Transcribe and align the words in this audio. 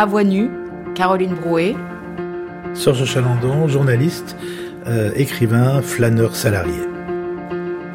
À 0.00 0.06
voix 0.06 0.24
nue, 0.24 0.48
Caroline 0.94 1.34
Brouet. 1.34 1.76
Serge 2.72 3.04
Chalandon, 3.04 3.68
journaliste, 3.68 4.34
euh, 4.86 5.12
écrivain, 5.14 5.82
flâneur 5.82 6.36
salarié. 6.36 6.80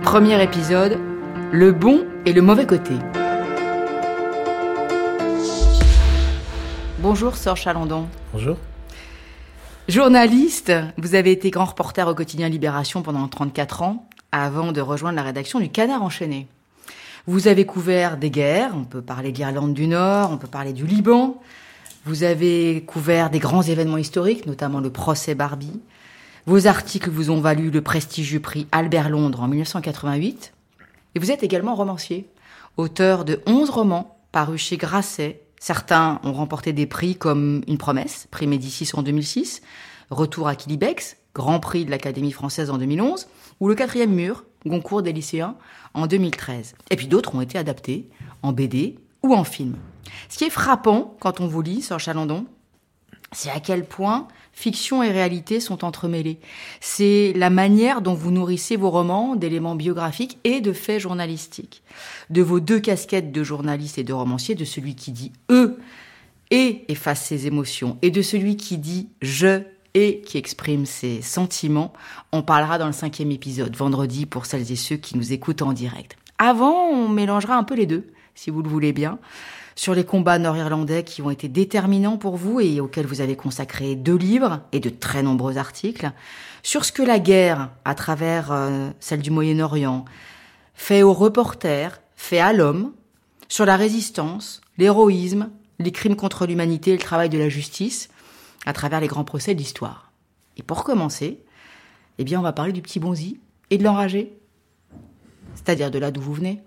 Premier 0.03 0.39
épisode, 0.43 0.99
le 1.51 1.71
bon 1.71 2.05
et 2.27 2.33
le 2.33 2.43
mauvais 2.43 2.67
côté. 2.67 2.93
Bonjour 6.99 7.35
Serge 7.35 7.61
Chalandon. 7.61 8.05
Bonjour. 8.33 8.57
Journaliste, 9.89 10.73
vous 10.99 11.15
avez 11.15 11.31
été 11.31 11.49
grand 11.49 11.65
reporter 11.65 12.07
au 12.07 12.13
quotidien 12.13 12.49
Libération 12.49 13.01
pendant 13.01 13.27
34 13.27 13.81
ans, 13.81 14.07
avant 14.31 14.71
de 14.71 14.79
rejoindre 14.79 15.15
la 15.15 15.23
rédaction 15.23 15.59
du 15.59 15.69
Canard 15.69 16.03
enchaîné. 16.03 16.45
Vous 17.25 17.47
avez 17.47 17.65
couvert 17.65 18.17
des 18.17 18.29
guerres, 18.29 18.73
on 18.75 18.83
peut 18.83 19.01
parler 19.01 19.31
de 19.31 19.39
l'Irlande 19.39 19.73
du 19.73 19.87
Nord, 19.87 20.29
on 20.31 20.37
peut 20.37 20.45
parler 20.45 20.71
du 20.71 20.85
Liban. 20.85 21.41
Vous 22.05 22.21
avez 22.21 22.83
couvert 22.85 23.31
des 23.31 23.39
grands 23.39 23.63
événements 23.63 23.97
historiques, 23.97 24.45
notamment 24.45 24.79
le 24.79 24.91
procès 24.91 25.33
Barbie. 25.33 25.81
Vos 26.45 26.67
articles 26.67 27.09
vous 27.09 27.31
ont 27.31 27.41
valu 27.41 27.71
le 27.71 27.81
prestigieux 27.81 28.39
prix 28.39 28.67
Albert 28.71 29.09
Londres 29.09 29.41
en 29.41 29.47
1988. 29.47 30.53
Et 31.15 31.19
vous 31.19 31.31
êtes 31.31 31.41
également 31.41 31.73
romancier, 31.73 32.29
auteur 32.77 33.25
de 33.25 33.41
11 33.47 33.71
romans 33.71 34.19
parus 34.31 34.61
chez 34.61 34.77
Grasset. 34.77 35.41
Certains 35.59 36.19
ont 36.23 36.33
remporté 36.33 36.73
des 36.73 36.85
prix 36.85 37.15
comme 37.15 37.63
Une 37.67 37.79
promesse, 37.79 38.27
prix 38.29 38.45
Médicis 38.45 38.91
en 38.93 39.01
2006, 39.01 39.63
Retour 40.11 40.47
à 40.47 40.55
Kilibex, 40.55 41.17
Grand 41.33 41.59
Prix 41.59 41.85
de 41.85 41.89
l'Académie 41.89 42.31
française 42.31 42.69
en 42.69 42.77
2011, 42.77 43.27
ou 43.59 43.67
Le 43.67 43.73
quatrième 43.73 44.13
mur, 44.13 44.43
Goncourt 44.67 45.01
des 45.01 45.11
lycéens 45.11 45.55
en 45.95 46.05
2013. 46.05 46.75
Et 46.91 46.97
puis 46.97 47.07
d'autres 47.07 47.33
ont 47.33 47.41
été 47.41 47.57
adaptés 47.57 48.07
en 48.43 48.53
BD 48.53 48.99
ou 49.25 49.33
en 49.33 49.43
film. 49.43 49.75
Ce 50.29 50.37
qui 50.37 50.43
est 50.45 50.49
frappant 50.49 51.15
quand 51.19 51.39
on 51.39 51.47
vous 51.47 51.61
lit 51.61 51.81
sur 51.81 51.99
Chalandon, 51.99 52.45
c'est 53.31 53.49
à 53.49 53.59
quel 53.59 53.85
point 53.85 54.27
fiction 54.53 55.03
et 55.03 55.11
réalité 55.11 55.59
sont 55.59 55.83
entremêlées. 55.83 56.39
C'est 56.79 57.33
la 57.35 57.49
manière 57.49 58.01
dont 58.01 58.13
vous 58.13 58.31
nourrissez 58.31 58.77
vos 58.77 58.89
romans 58.89 59.35
d'éléments 59.35 59.75
biographiques 59.75 60.37
et 60.43 60.61
de 60.61 60.71
faits 60.71 61.01
journalistiques. 61.01 61.81
De 62.29 62.41
vos 62.41 62.59
deux 62.59 62.79
casquettes 62.79 63.31
de 63.31 63.43
journaliste 63.43 63.97
et 63.97 64.03
de 64.03 64.13
romancier, 64.13 64.55
de 64.55 64.63
celui 64.63 64.95
qui 64.95 65.11
dit 65.11 65.33
eux 65.49 65.77
et 66.51 66.85
efface 66.87 67.25
ses 67.25 67.47
émotions, 67.47 67.97
et 68.03 68.11
de 68.11 68.21
celui 68.21 68.55
qui 68.55 68.77
dit 68.77 69.09
je 69.21 69.63
et 69.95 70.21
qui 70.21 70.37
exprime 70.37 70.85
ses 70.85 71.21
sentiments. 71.21 71.93
On 72.31 72.43
parlera 72.43 72.77
dans 72.77 72.85
le 72.85 72.93
cinquième 72.93 73.31
épisode, 73.31 73.75
vendredi, 73.75 74.25
pour 74.25 74.45
celles 74.45 74.71
et 74.71 74.75
ceux 74.75 74.97
qui 74.97 75.17
nous 75.17 75.33
écoutent 75.33 75.63
en 75.63 75.73
direct. 75.73 76.15
Avant, 76.37 76.89
on 76.89 77.09
mélangera 77.09 77.55
un 77.55 77.63
peu 77.63 77.75
les 77.75 77.85
deux, 77.85 78.05
si 78.35 78.49
vous 78.49 78.61
le 78.61 78.69
voulez 78.69 78.93
bien, 78.93 79.17
sur 79.75 79.93
les 79.93 80.05
combats 80.05 80.39
nord-irlandais 80.39 81.03
qui 81.03 81.21
ont 81.21 81.29
été 81.29 81.49
déterminants 81.49 82.17
pour 82.17 82.37
vous 82.37 82.59
et 82.59 82.79
auxquels 82.79 83.05
vous 83.05 83.21
avez 83.21 83.35
consacré 83.35 83.95
deux 83.95 84.15
livres 84.15 84.61
et 84.71 84.79
de 84.79 84.89
très 84.89 85.23
nombreux 85.23 85.57
articles, 85.57 86.11
sur 86.63 86.85
ce 86.85 86.91
que 86.91 87.03
la 87.03 87.19
guerre, 87.19 87.69
à 87.83 87.95
travers 87.95 88.51
euh, 88.51 88.89
celle 88.99 89.21
du 89.21 89.31
Moyen-Orient, 89.31 90.05
fait 90.73 91.03
aux 91.03 91.13
reporters, 91.13 92.01
fait 92.15 92.39
à 92.39 92.53
l'homme, 92.53 92.93
sur 93.47 93.65
la 93.65 93.75
résistance, 93.75 94.61
l'héroïsme, 94.77 95.49
les 95.79 95.91
crimes 95.91 96.15
contre 96.15 96.45
l'humanité 96.45 96.91
et 96.91 96.97
le 96.97 97.01
travail 97.01 97.29
de 97.29 97.37
la 97.37 97.49
justice, 97.49 98.09
à 98.65 98.73
travers 98.73 98.99
les 98.99 99.07
grands 99.07 99.23
procès 99.23 99.53
de 99.53 99.59
l'histoire. 99.59 100.11
Et 100.57 100.63
pour 100.63 100.83
commencer, 100.83 101.39
eh 102.17 102.23
bien, 102.23 102.39
on 102.39 102.43
va 102.43 102.53
parler 102.53 102.71
du 102.71 102.81
petit 102.81 102.99
bonzi 102.99 103.39
et 103.69 103.77
de 103.77 103.83
l'enragé, 103.83 104.33
c'est-à-dire 105.53 105.91
de 105.91 105.99
là 105.99 106.11
d'où 106.11 106.21
vous 106.21 106.33
venez. 106.33 106.61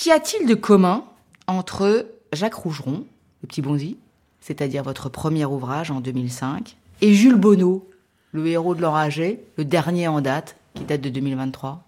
Qu'y 0.00 0.12
a-t-il 0.12 0.48
de 0.48 0.54
commun 0.54 1.04
entre 1.46 2.06
Jacques 2.32 2.54
Rougeron, 2.54 3.04
le 3.42 3.46
petit 3.46 3.60
bonzi, 3.60 3.98
c'est-à-dire 4.40 4.82
votre 4.82 5.10
premier 5.10 5.44
ouvrage 5.44 5.90
en 5.90 6.00
2005, 6.00 6.78
et 7.02 7.12
Jules 7.12 7.36
Bonneau, 7.36 7.86
le 8.32 8.46
héros 8.46 8.74
de 8.74 8.80
l'enragé, 8.80 9.44
le 9.58 9.66
dernier 9.66 10.08
en 10.08 10.22
date, 10.22 10.56
qui 10.72 10.84
date 10.84 11.02
de 11.02 11.10
2023 11.10 11.84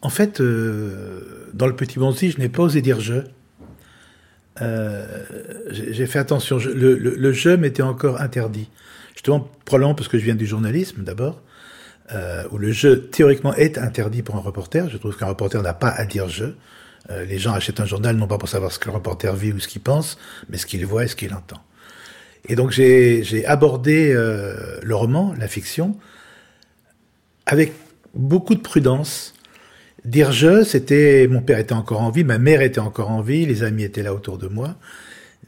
En 0.00 0.08
fait, 0.08 0.40
euh, 0.40 1.50
dans 1.52 1.66
le 1.66 1.76
petit 1.76 1.98
bonzi, 1.98 2.30
je 2.30 2.38
n'ai 2.38 2.48
pas 2.48 2.62
osé 2.62 2.80
dire 2.80 2.98
je. 2.98 3.16
Euh, 4.62 5.22
j'ai 5.68 6.06
fait 6.06 6.18
attention. 6.18 6.56
le, 6.56 7.32
jeu 7.32 7.58
m'était 7.58 7.82
encore 7.82 8.22
interdit. 8.22 8.70
Justement, 9.12 9.46
probablement 9.66 9.94
parce 9.94 10.08
que 10.08 10.18
je 10.18 10.24
viens 10.24 10.34
du 10.34 10.46
journalisme 10.46 11.04
d'abord, 11.04 11.42
euh, 12.14 12.44
où 12.52 12.56
le 12.56 12.72
jeu 12.72 13.02
théoriquement 13.02 13.52
est 13.52 13.76
interdit 13.76 14.22
pour 14.22 14.36
un 14.36 14.40
reporter. 14.40 14.88
Je 14.88 14.96
trouve 14.96 15.14
qu'un 15.14 15.26
reporter 15.26 15.62
n'a 15.62 15.74
pas 15.74 15.90
à 15.90 16.06
dire 16.06 16.30
jeu. 16.30 16.56
Euh, 17.10 17.24
les 17.24 17.38
gens 17.38 17.52
achètent 17.52 17.80
un 17.80 17.86
journal 17.86 18.16
non 18.16 18.26
pas 18.26 18.38
pour 18.38 18.48
savoir 18.48 18.72
ce 18.72 18.78
que 18.78 18.88
le 18.88 18.94
reporter 18.94 19.34
vit 19.34 19.52
ou 19.52 19.60
ce 19.60 19.68
qu'il 19.68 19.82
pense, 19.82 20.18
mais 20.48 20.58
ce 20.58 20.66
qu'il 20.66 20.84
voit 20.86 21.04
et 21.04 21.08
ce 21.08 21.16
qu'il 21.16 21.32
entend. 21.34 21.62
Et 22.48 22.54
donc 22.54 22.70
j'ai 22.70 23.44
abordé 23.46 24.12
le 24.12 24.94
roman, 24.94 25.34
la 25.36 25.48
fiction, 25.48 25.98
avec 27.44 27.72
beaucoup 28.14 28.54
de 28.54 28.60
prudence, 28.60 29.34
Dire 30.06 30.30
je, 30.30 30.62
c'était 30.62 31.26
mon 31.26 31.42
père 31.42 31.58
était 31.58 31.72
encore 31.72 32.00
en 32.00 32.10
vie, 32.10 32.22
ma 32.22 32.38
mère 32.38 32.62
était 32.62 32.78
encore 32.78 33.10
en 33.10 33.22
vie, 33.22 33.44
les 33.44 33.64
amis 33.64 33.82
étaient 33.82 34.04
là 34.04 34.14
autour 34.14 34.38
de 34.38 34.46
moi. 34.46 34.76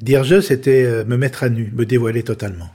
Dire 0.00 0.24
je, 0.24 0.40
c'était 0.40 0.84
euh, 0.84 1.04
me 1.04 1.16
mettre 1.16 1.44
à 1.44 1.48
nu, 1.48 1.72
me 1.76 1.86
dévoiler 1.86 2.24
totalement. 2.24 2.68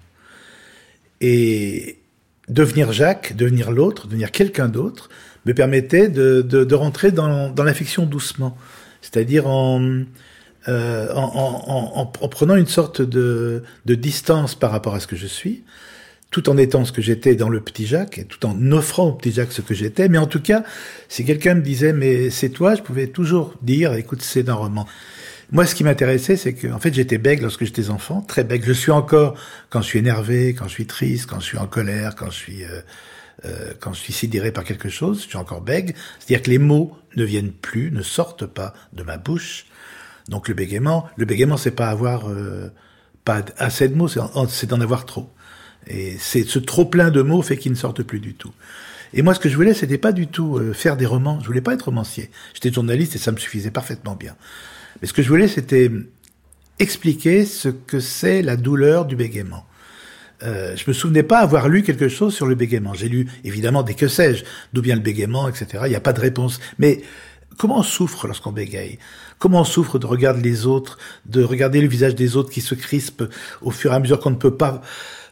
Et 1.19 1.99
devenir 2.47 2.93
Jacques, 2.93 3.35
devenir 3.35 3.69
l'autre, 3.69 4.07
devenir 4.07 4.31
quelqu'un 4.31 4.69
d'autre, 4.69 5.09
me 5.45 5.53
permettait 5.53 6.09
de, 6.09 6.41
de, 6.41 6.75
rentrer 6.75 7.11
dans, 7.11 7.49
dans, 7.49 7.63
la 7.63 7.73
fiction 7.73 8.05
doucement. 8.05 8.57
C'est-à-dire 9.01 9.47
en, 9.47 10.03
euh, 10.69 11.13
en, 11.13 12.03
en, 12.05 12.11
en, 12.21 12.27
prenant 12.29 12.55
une 12.55 12.67
sorte 12.67 13.01
de, 13.01 13.63
de 13.85 13.95
distance 13.95 14.55
par 14.55 14.71
rapport 14.71 14.95
à 14.95 14.99
ce 14.99 15.07
que 15.07 15.15
je 15.15 15.27
suis, 15.27 15.63
tout 16.31 16.49
en 16.49 16.57
étant 16.57 16.85
ce 16.85 16.91
que 16.91 17.01
j'étais 17.01 17.35
dans 17.35 17.49
le 17.49 17.59
petit 17.59 17.85
Jacques, 17.85 18.17
et 18.17 18.25
tout 18.25 18.45
en 18.45 18.71
offrant 18.71 19.09
au 19.09 19.11
petit 19.13 19.31
Jacques 19.31 19.51
ce 19.51 19.61
que 19.61 19.73
j'étais. 19.73 20.07
Mais 20.09 20.17
en 20.17 20.27
tout 20.27 20.41
cas, 20.41 20.63
si 21.09 21.25
quelqu'un 21.25 21.55
me 21.55 21.61
disait, 21.61 21.93
mais 21.93 22.29
c'est 22.29 22.49
toi, 22.49 22.75
je 22.75 22.81
pouvais 22.81 23.07
toujours 23.07 23.53
dire, 23.61 23.93
écoute, 23.93 24.21
c'est 24.21 24.49
un 24.49 24.55
roman. 24.55 24.87
Moi, 25.51 25.67
ce 25.67 25.75
qui 25.75 25.83
m'intéressait, 25.83 26.35
c'est 26.35 26.53
que, 26.53 26.67
en 26.67 26.79
fait, 26.79 26.93
j'étais 26.93 27.19
bègue 27.19 27.41
lorsque 27.41 27.63
j'étais 27.63 27.91
enfant, 27.91 28.21
très 28.21 28.43
bègue. 28.43 28.63
Je 28.65 28.73
suis 28.73 28.91
encore 28.91 29.35
quand 29.69 29.81
je 29.81 29.87
suis 29.87 29.99
énervé, 29.99 30.55
quand 30.55 30.67
je 30.67 30.73
suis 30.73 30.87
triste, 30.87 31.29
quand 31.29 31.39
je 31.39 31.45
suis 31.45 31.57
en 31.59 31.67
colère, 31.67 32.15
quand 32.15 32.31
je 32.31 32.35
suis, 32.35 32.63
euh, 32.63 32.79
euh, 33.45 33.73
quand 33.79 33.93
je 33.93 33.99
suis 33.99 34.13
sidéré 34.13 34.51
par 34.51 34.63
quelque 34.63 34.89
chose, 34.89 35.23
je 35.23 35.27
suis 35.29 35.37
encore 35.37 35.61
bègue. 35.61 35.95
C'est-à-dire 36.19 36.43
que 36.43 36.49
les 36.49 36.57
mots 36.57 36.97
ne 37.15 37.23
viennent 37.23 37.51
plus, 37.51 37.91
ne 37.91 38.01
sortent 38.01 38.45
pas 38.45 38.73
de 38.93 39.03
ma 39.03 39.17
bouche. 39.17 39.65
Donc 40.29 40.47
le 40.47 40.53
bégaiement, 40.53 41.07
le 41.17 41.25
bégaiement, 41.25 41.57
c'est 41.57 41.71
pas 41.71 41.89
avoir 41.89 42.29
euh, 42.29 42.69
pas 43.25 43.43
assez 43.57 43.87
de 43.89 43.95
mots, 43.95 44.07
c'est 44.07 44.67
d'en 44.67 44.81
avoir 44.81 45.05
trop. 45.05 45.29
Et 45.87 46.17
c'est 46.17 46.43
ce 46.43 46.59
trop 46.59 46.85
plein 46.85 47.11
de 47.11 47.21
mots 47.21 47.41
fait 47.41 47.57
qu'ils 47.57 47.71
ne 47.71 47.77
sortent 47.77 48.03
plus 48.03 48.19
du 48.19 48.35
tout. 48.35 48.53
Et 49.13 49.21
moi, 49.21 49.33
ce 49.33 49.39
que 49.39 49.49
je 49.49 49.55
voulais, 49.55 49.73
c'était 49.73 49.97
pas 49.97 50.11
du 50.11 50.27
tout 50.27 50.57
euh, 50.57 50.73
faire 50.73 50.97
des 50.97 51.05
romans. 51.05 51.39
Je 51.41 51.47
voulais 51.47 51.61
pas 51.61 51.73
être 51.73 51.83
romancier. 51.83 52.31
J'étais 52.53 52.71
journaliste 52.71 53.15
et 53.15 53.19
ça 53.19 53.31
me 53.31 53.37
suffisait 53.37 53.71
parfaitement 53.71 54.15
bien. 54.15 54.35
Mais 55.01 55.07
ce 55.07 55.13
que 55.13 55.21
je 55.21 55.29
voulais, 55.29 55.47
c'était 55.47 55.91
expliquer 56.79 57.45
ce 57.45 57.69
que 57.69 57.99
c'est 57.99 58.41
la 58.41 58.55
douleur 58.55 59.05
du 59.05 59.15
bégaiement. 59.15 59.65
Euh, 60.41 60.75
je 60.75 60.83
me 60.87 60.93
souvenais 60.93 61.23
pas 61.23 61.39
avoir 61.39 61.69
lu 61.69 61.83
quelque 61.83 62.09
chose 62.09 62.33
sur 62.33 62.45
le 62.45 62.55
bégaiement. 62.55 62.93
J'ai 62.93 63.07
lu 63.07 63.27
évidemment 63.43 63.83
des 63.83 63.93
que 63.93 64.07
sais-je, 64.07 64.43
d'où 64.73 64.81
vient 64.81 64.95
le 64.95 65.01
bégaiement, 65.01 65.47
etc. 65.47 65.83
Il 65.85 65.89
n'y 65.89 65.95
a 65.95 66.01
pas 66.01 66.13
de 66.13 66.19
réponse. 66.19 66.59
Mais 66.79 67.01
comment 67.57 67.79
on 67.79 67.83
souffre 67.83 68.27
lorsqu'on 68.27 68.51
bégaye? 68.51 68.99
Comment 69.39 69.61
on 69.61 69.65
souffre 69.65 69.99
de 69.99 70.05
regarder 70.05 70.41
les 70.41 70.65
autres, 70.65 70.97
de 71.25 71.43
regarder 71.43 71.81
le 71.81 71.87
visage 71.87 72.15
des 72.15 72.35
autres 72.35 72.49
qui 72.49 72.61
se 72.61 72.75
crispe 72.75 73.23
au 73.61 73.71
fur 73.71 73.91
et 73.91 73.95
à 73.95 73.99
mesure 73.99 74.19
qu'on 74.19 74.31
ne 74.31 74.35
peut 74.35 74.55
pas 74.55 74.81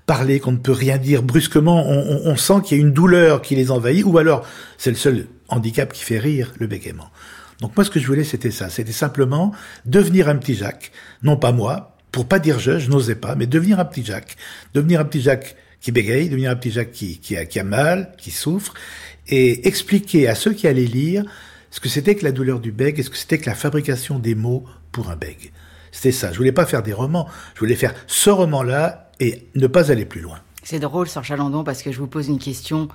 parler, 0.06 0.40
qu'on 0.40 0.52
ne 0.54 0.58
peut 0.58 0.72
rien 0.72 0.98
dire? 0.98 1.24
Brusquement, 1.24 1.88
on, 1.88 2.36
sent 2.36 2.62
qu'il 2.66 2.78
y 2.78 2.82
a 2.82 2.84
une 2.84 2.94
douleur 2.94 3.42
qui 3.42 3.56
les 3.56 3.72
envahit, 3.72 4.06
ou 4.06 4.18
alors 4.18 4.46
c'est 4.78 4.92
le 4.92 4.98
seul 4.98 5.28
handicap 5.48 5.92
qui 5.94 6.04
fait 6.04 6.20
rire, 6.20 6.54
le 6.60 6.68
bégaiement. 6.68 7.10
Donc 7.62 7.76
moi, 7.76 7.86
ce 7.86 7.90
que 7.90 8.00
je 8.00 8.08
voulais, 8.08 8.24
c'était 8.24 8.52
ça. 8.52 8.70
C'était 8.70 8.92
simplement 8.92 9.54
devenir 9.86 10.28
un 10.28 10.36
petit 10.36 10.56
Jacques. 10.56 10.92
Non 11.22 11.38
pas 11.38 11.52
moi, 11.52 11.96
pour 12.12 12.28
pas 12.28 12.40
dire 12.40 12.60
je, 12.60 12.80
je 12.80 12.90
n'osais 12.90 13.16
pas, 13.16 13.36
mais 13.36 13.48
devenir 13.48 13.80
un 13.80 13.86
petit 13.86 14.04
Jacques. 14.04 14.36
Devenir 14.74 15.00
un 15.00 15.06
petit 15.06 15.22
Jacques 15.22 15.56
qui 15.80 15.92
bégaye, 15.92 16.30
devenir 16.30 16.52
un 16.52 16.56
petit 16.56 16.72
Jacques 16.72 16.92
qui, 16.92 17.36
a, 17.36 17.46
qui 17.46 17.60
a 17.60 17.64
mal, 17.64 18.14
qui 18.18 18.32
souffre, 18.32 18.74
et 19.28 19.68
expliquer 19.68 20.28
à 20.28 20.36
ceux 20.36 20.54
qui 20.54 20.68
allaient 20.68 20.86
lire 20.86 21.24
ce 21.72 21.80
que 21.80 21.90
c'était 21.90 22.16
que 22.16 22.24
la 22.24 22.32
douleur 22.32 22.60
du 22.60 22.72
bègue 22.72 23.00
et 23.00 23.04
ce 23.04 23.10
que 23.10 23.18
c'était 23.18 23.38
que 23.38 23.50
la 23.50 23.56
fabrication 23.56 24.20
des 24.20 24.36
mots 24.36 24.66
pour 24.92 25.10
un 25.10 25.16
bègue. 25.16 25.52
C'était 25.92 26.12
ça. 26.12 26.32
Je 26.32 26.38
voulais 26.38 26.52
pas 26.52 26.66
faire 26.66 26.84
des 26.84 26.94
romans. 26.94 27.28
Je 27.56 27.62
voulais 27.62 27.76
faire 27.76 27.94
ce 28.08 28.30
roman-là 28.30 29.12
et 29.20 29.48
ne 29.56 29.68
pas 29.68 29.92
aller 29.92 30.06
plus 30.06 30.22
loin. 30.22 30.40
C'est 30.64 30.80
drôle, 30.80 31.08
Sir 31.08 31.24
Chalandon, 31.24 31.64
parce 31.64 31.82
que 31.82 31.92
je 31.92 31.98
vous 31.98 32.08
pose 32.08 32.28
une 32.28 32.40
question 32.40 32.88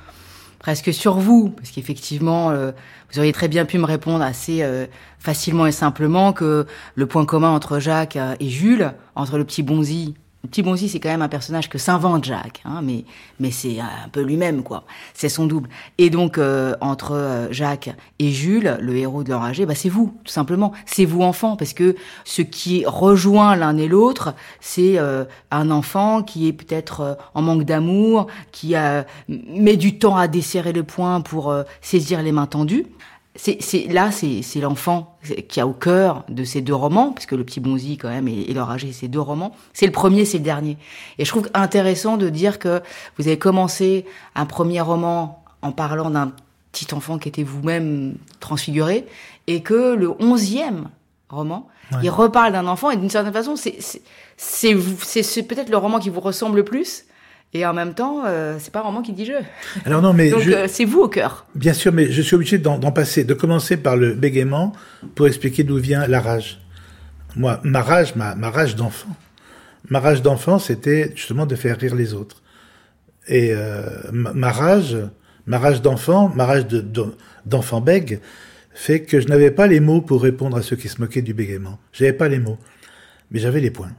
presque 0.67 0.93
sur 0.93 1.15
vous, 1.15 1.51
parce 1.51 1.71
qu'effectivement, 1.71 2.51
euh, 2.51 2.73
vous 3.13 3.21
auriez 3.21 3.33
très 3.33 3.47
bien 3.47 3.67
pu 3.67 3.79
me 3.79 3.85
répondre 3.85 4.25
assez 4.25 4.65
euh, 4.65 4.87
facilement 5.21 5.65
et 5.65 5.71
simplement 5.71 6.33
que 6.33 6.67
le 6.97 7.07
point 7.07 7.25
commun 7.25 7.51
entre 7.51 7.79
Jacques 7.79 8.17
euh, 8.17 8.35
et 8.41 8.49
Jules, 8.49 8.93
entre 9.15 9.39
le 9.39 9.45
petit 9.45 9.63
bonzi 9.63 10.17
Petit 10.47 10.63
Bonzi, 10.63 10.89
c'est 10.89 11.01
quand 11.01 11.09
même 11.09 11.23
un 11.23 11.29
personnage 11.29 11.69
que 11.69 11.79
s'invente 11.79 12.25
Jacques, 12.25 12.61
hein, 12.65 12.81
mais 12.83 13.05
mais 13.41 13.51
c'est 13.51 13.81
un 13.81 14.09
peu 14.11 14.23
lui-même 14.23 14.63
quoi. 14.63 14.85
C'est 15.15 15.29
son 15.29 15.47
double. 15.47 15.69
Et 15.99 16.11
donc 16.11 16.39
euh, 16.39 16.75
entre 16.81 17.13
euh, 17.13 17.49
Jacques 17.51 17.91
et 18.19 18.31
Jules, 18.31 18.77
le 18.81 18.97
héros 18.97 19.25
de 19.25 19.31
l'enragé, 19.31 19.67
bah 19.67 19.75
c'est 19.75 19.89
vous 19.89 20.15
tout 20.25 20.33
simplement. 20.33 20.73
C'est 20.85 21.05
vous 21.05 21.23
enfant, 21.23 21.57
parce 21.57 21.73
que 21.73 21.97
ce 22.25 22.43
qui 22.43 22.85
rejoint 22.87 23.57
l'un 23.57 23.77
et 23.77 23.89
l'autre, 23.89 24.35
c'est 24.61 24.99
euh, 24.99 25.25
un 25.51 25.71
enfant 25.71 26.23
qui 26.23 26.49
est 26.49 26.53
peut-être 26.53 27.19
en 27.35 27.43
manque 27.43 27.65
d'amour, 27.65 28.27
qui 28.53 28.75
a 28.75 29.07
met 29.29 29.77
du 29.77 29.99
temps 29.99 30.17
à 30.17 30.29
desserrer 30.29 30.73
le 30.73 30.83
poing 30.83 31.21
pour 31.21 31.55
saisir 31.81 32.23
les 32.23 32.33
mains 32.33 32.47
tendues 32.47 32.87
c'est 33.37 33.87
là, 33.89 34.11
c'est 34.11 34.61
l'enfant 34.61 35.17
qui 35.49 35.61
a 35.61 35.67
au 35.67 35.73
cœur 35.73 36.25
de 36.29 36.45
ces 36.45 36.61
deux 36.61 36.75
romans, 36.75 37.13
puisque 37.13 37.33
le 37.33 37.45
petit 37.45 37.61
Bonzi 37.61 37.97
quand 37.99 38.09
même 38.09 38.29
et, 38.29 38.53
leur 38.53 38.71
âgé, 38.71 38.93
c'est 38.93 39.09
deux 39.09 39.21
romans. 39.21 39.55
C'est 39.73 39.87
le 39.87 39.93
premier, 39.93 40.25
c'est 40.25 40.39
le 40.39 40.45
dernier. 40.45 40.79
Et 41.19 41.25
je 41.25 41.31
trouve 41.31 41.49
intéressant 41.55 42.17
de 42.17 42.29
dire 42.29 42.59
que 42.59 42.83
vous 43.19 43.27
avez 43.27 43.39
commencé 43.39 44.07
un 44.35 44.47
premier 44.47 44.81
roman 44.81 45.45
en 45.63 45.73
parlant 45.73 46.11
d'un 46.11 46.33
petit 46.73 46.93
enfant 46.95 47.19
qui 47.19 47.29
était 47.29 47.43
vous-même 47.43 48.17
transfiguré, 48.41 49.07
et 49.47 49.63
que 49.63 49.95
le 49.95 50.11
onzième 50.21 50.89
roman, 51.29 51.69
il 52.03 52.11
reparle 52.11 52.53
d'un 52.53 52.67
enfant, 52.67 52.91
et 52.91 52.97
d'une 52.97 53.11
certaine 53.11 53.33
façon, 53.33 53.55
c'est 53.57 55.43
peut-être 55.43 55.69
le 55.71 55.77
roman 55.77 55.99
qui 55.99 56.11
vous 56.11 56.21
ressemble 56.21 56.57
le 56.57 56.65
plus, 56.65 57.05
et 57.57 57.65
en 57.65 57.73
même 57.73 57.95
temps, 57.95 58.23
euh, 58.27 58.57
c'est 58.59 58.73
pas 58.73 58.83
vraiment 58.83 59.03
qui 59.03 59.13
dit 59.13 59.25
je. 59.25 59.33
Alors 59.85 60.03
non, 60.03 60.13
mais 60.13 60.31
donc 60.31 60.47
euh, 60.47 60.67
c'est 60.69 60.85
vous 60.85 61.01
au 61.01 61.09
cœur. 61.09 61.47
Bien 61.55 61.73
sûr, 61.73 61.93
mais 61.93 62.11
je 62.11 62.21
suis 62.21 62.35
obligé 62.35 62.59
d'en 62.59 62.79
passer, 62.93 63.25
de 63.25 63.35
commencer 63.35 63.77
par 63.77 63.97
le 63.97 64.13
bégaiement 64.13 64.73
pour 65.15 65.27
expliquer 65.27 65.65
d'où 65.65 65.79
vient 65.79 66.07
la 66.07 66.21
rage. 66.21 66.61
Moi, 67.35 67.61
ma 67.65 67.83
rage, 67.83 68.15
ma, 68.15 68.35
ma 68.35 68.51
rage 68.51 68.77
d'enfant, 68.77 69.09
ma 69.89 70.01
rage 70.01 70.23
d'enfant, 70.23 70.59
c'était 70.59 71.13
justement 71.15 71.47
de 71.47 71.55
faire 71.57 71.79
rire 71.79 71.95
les 71.95 72.15
autres. 72.15 72.43
Et 73.29 73.51
euh, 73.53 73.87
ma, 74.13 74.53
rage, 74.53 74.97
ma 75.47 75.59
rage 75.59 75.83
d'enfant, 75.83 76.31
ma 76.35 76.45
rage 76.45 76.67
d'enfant 77.45 77.81
de, 77.81 77.85
bègue, 77.85 78.21
fait 78.73 79.03
que 79.03 79.21
je 79.21 79.29
n'avais 79.29 79.51
pas 79.51 79.67
les 79.67 79.81
mots 79.81 80.01
pour 80.01 80.23
répondre 80.23 80.57
à 80.57 80.63
ceux 80.63 80.77
qui 80.77 80.89
se 80.89 81.01
moquaient 81.01 81.23
du 81.23 81.35
bégaiement. 81.35 81.79
J'avais 81.93 82.13
pas 82.13 82.29
les 82.29 82.39
mots, 82.39 82.59
mais 83.31 83.41
j'avais 83.41 83.61
les 83.61 83.71
points. 83.71 83.93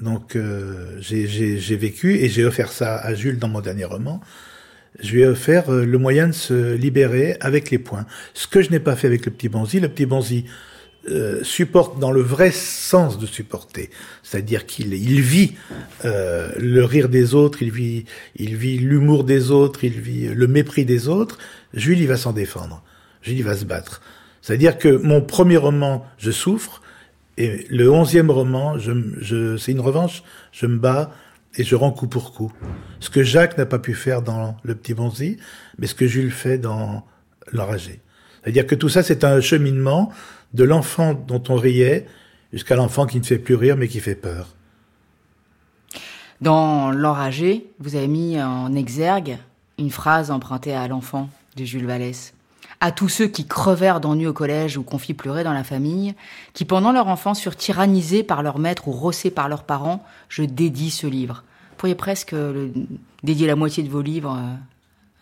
Donc 0.00 0.36
euh, 0.36 0.96
j'ai 1.00 1.76
vécu 1.76 2.16
et 2.16 2.28
j'ai 2.28 2.44
offert 2.44 2.72
ça 2.72 2.96
à 2.96 3.14
Jules 3.14 3.38
dans 3.38 3.48
mon 3.48 3.60
dernier 3.60 3.84
roman. 3.84 4.20
Je 5.00 5.12
lui 5.12 5.22
ai 5.22 5.26
offert 5.26 5.70
euh, 5.70 5.84
le 5.84 5.98
moyen 5.98 6.28
de 6.28 6.32
se 6.32 6.74
libérer 6.74 7.36
avec 7.40 7.70
les 7.70 7.78
points. 7.78 8.06
Ce 8.34 8.46
que 8.46 8.62
je 8.62 8.70
n'ai 8.70 8.80
pas 8.80 8.96
fait 8.96 9.06
avec 9.06 9.24
le 9.26 9.32
petit 9.32 9.48
Bonzi. 9.48 9.80
Le 9.80 9.88
petit 9.88 10.06
Bonzi 10.06 10.44
euh, 11.08 11.42
supporte 11.42 11.98
dans 11.98 12.12
le 12.12 12.20
vrai 12.20 12.52
sens 12.52 13.18
de 13.18 13.26
supporter, 13.26 13.90
c'est-à-dire 14.22 14.66
qu'il 14.66 14.94
il 14.94 15.20
vit 15.20 15.54
euh, 16.04 16.52
le 16.58 16.84
rire 16.84 17.08
des 17.08 17.34
autres, 17.34 17.60
il 17.60 17.72
vit 17.72 18.04
il 18.36 18.54
vit 18.54 18.78
l'humour 18.78 19.24
des 19.24 19.50
autres, 19.50 19.82
il 19.82 20.00
vit 20.00 20.28
le 20.28 20.46
mépris 20.46 20.84
des 20.84 21.08
autres. 21.08 21.38
Jules 21.74 21.98
il 21.98 22.06
va 22.06 22.16
s'en 22.16 22.32
défendre. 22.32 22.84
Jules 23.20 23.38
il 23.38 23.42
va 23.42 23.56
se 23.56 23.64
battre. 23.64 24.00
C'est-à-dire 24.42 24.78
que 24.78 24.88
mon 24.88 25.22
premier 25.22 25.56
roman, 25.56 26.06
je 26.18 26.30
souffre. 26.30 26.82
Et 27.38 27.66
le 27.70 27.90
onzième 27.90 28.30
roman, 28.30 28.78
je, 28.78 29.56
c'est 29.56 29.72
une 29.72 29.80
revanche, 29.80 30.22
je 30.52 30.66
me 30.66 30.78
bats 30.78 31.10
et 31.56 31.64
je 31.64 31.74
rends 31.74 31.90
coup 31.90 32.06
pour 32.06 32.32
coup. 32.32 32.52
Ce 33.00 33.10
que 33.10 33.22
Jacques 33.22 33.56
n'a 33.58 33.66
pas 33.66 33.78
pu 33.78 33.94
faire 33.94 34.22
dans 34.22 34.56
Le 34.62 34.74
Petit 34.74 34.94
Bonzi, 34.94 35.38
mais 35.78 35.86
ce 35.86 35.94
que 35.94 36.06
Jules 36.06 36.30
fait 36.30 36.58
dans 36.58 37.06
L'Enragé. 37.52 38.00
C'est-à-dire 38.42 38.66
que 38.66 38.74
tout 38.74 38.88
ça, 38.88 39.02
c'est 39.02 39.24
un 39.24 39.40
cheminement 39.40 40.12
de 40.54 40.64
l'enfant 40.64 41.14
dont 41.14 41.42
on 41.48 41.56
riait 41.56 42.06
jusqu'à 42.52 42.76
l'enfant 42.76 43.06
qui 43.06 43.18
ne 43.18 43.24
fait 43.24 43.38
plus 43.38 43.54
rire 43.54 43.76
mais 43.76 43.88
qui 43.88 44.00
fait 44.00 44.14
peur. 44.14 44.48
Dans 46.40 46.90
L'Enragé, 46.90 47.66
vous 47.78 47.94
avez 47.94 48.08
mis 48.08 48.40
en 48.40 48.74
exergue 48.74 49.38
une 49.78 49.90
phrase 49.90 50.30
empruntée 50.30 50.74
à 50.74 50.88
l'enfant 50.88 51.30
de 51.56 51.64
Jules 51.64 51.86
Vallès 51.86 52.34
à 52.82 52.90
tous 52.90 53.08
ceux 53.08 53.28
qui 53.28 53.46
crevèrent 53.46 54.00
d'ennui 54.00 54.26
au 54.26 54.32
collège 54.32 54.76
ou 54.76 54.82
qu'on 54.82 54.98
fit 54.98 55.14
pleurer 55.14 55.44
dans 55.44 55.52
la 55.52 55.62
famille, 55.62 56.14
qui 56.52 56.64
pendant 56.64 56.90
leur 56.90 57.06
enfance 57.06 57.40
furent 57.40 57.54
tyrannisés 57.54 58.24
par 58.24 58.42
leur 58.42 58.58
maître 58.58 58.88
ou 58.88 58.90
rossés 58.90 59.30
par 59.30 59.48
leurs 59.48 59.62
parents, 59.62 60.04
je 60.28 60.42
dédie 60.42 60.90
ce 60.90 61.06
livre. 61.06 61.44
Vous 61.70 61.76
pourriez 61.76 61.94
presque 61.94 62.34
dédier 63.22 63.46
la 63.46 63.54
moitié 63.54 63.84
de 63.84 63.88
vos 63.88 64.02
livres 64.02 64.36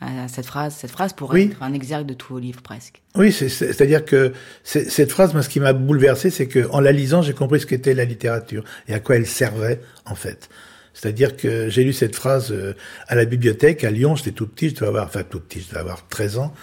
euh, 0.00 0.24
à 0.24 0.28
cette 0.28 0.46
phrase. 0.46 0.74
Cette 0.74 0.90
phrase 0.90 1.12
pourrait 1.12 1.42
être 1.44 1.62
un 1.62 1.74
exergue 1.74 2.06
de 2.06 2.14
tous 2.14 2.32
vos 2.32 2.38
livres 2.38 2.62
presque. 2.62 3.02
Oui, 3.14 3.30
c'est-à-dire 3.30 4.06
que 4.06 4.32
cette 4.64 5.12
phrase, 5.12 5.34
moi, 5.34 5.42
ce 5.42 5.50
qui 5.50 5.60
m'a 5.60 5.74
bouleversé, 5.74 6.30
c'est 6.30 6.48
qu'en 6.48 6.80
la 6.80 6.92
lisant, 6.92 7.20
j'ai 7.20 7.34
compris 7.34 7.60
ce 7.60 7.66
qu'était 7.66 7.92
la 7.92 8.06
littérature 8.06 8.64
et 8.88 8.94
à 8.94 9.00
quoi 9.00 9.16
elle 9.16 9.26
servait 9.26 9.82
en 10.06 10.14
fait. 10.14 10.48
C'est-à-dire 10.94 11.36
que 11.36 11.68
j'ai 11.68 11.84
lu 11.84 11.92
cette 11.92 12.16
phrase 12.16 12.52
euh, 12.52 12.74
à 13.06 13.14
la 13.14 13.26
bibliothèque 13.26 13.84
à 13.84 13.90
Lyon, 13.90 14.16
j'étais 14.16 14.32
tout 14.32 14.46
petit, 14.46 14.70
je 14.70 14.76
devais 14.76 14.86
avoir, 14.86 15.04
enfin 15.04 15.22
tout 15.22 15.40
petit, 15.40 15.60
je 15.60 15.68
devais 15.68 15.80
avoir 15.80 16.08
13 16.08 16.38
ans, 16.38 16.54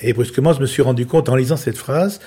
et 0.00 0.12
brusquement, 0.12 0.52
je 0.52 0.60
me 0.60 0.66
suis 0.66 0.82
rendu 0.82 1.06
compte 1.06 1.28
en 1.28 1.36
lisant 1.36 1.56
cette 1.56 1.76
phrase 1.76 2.20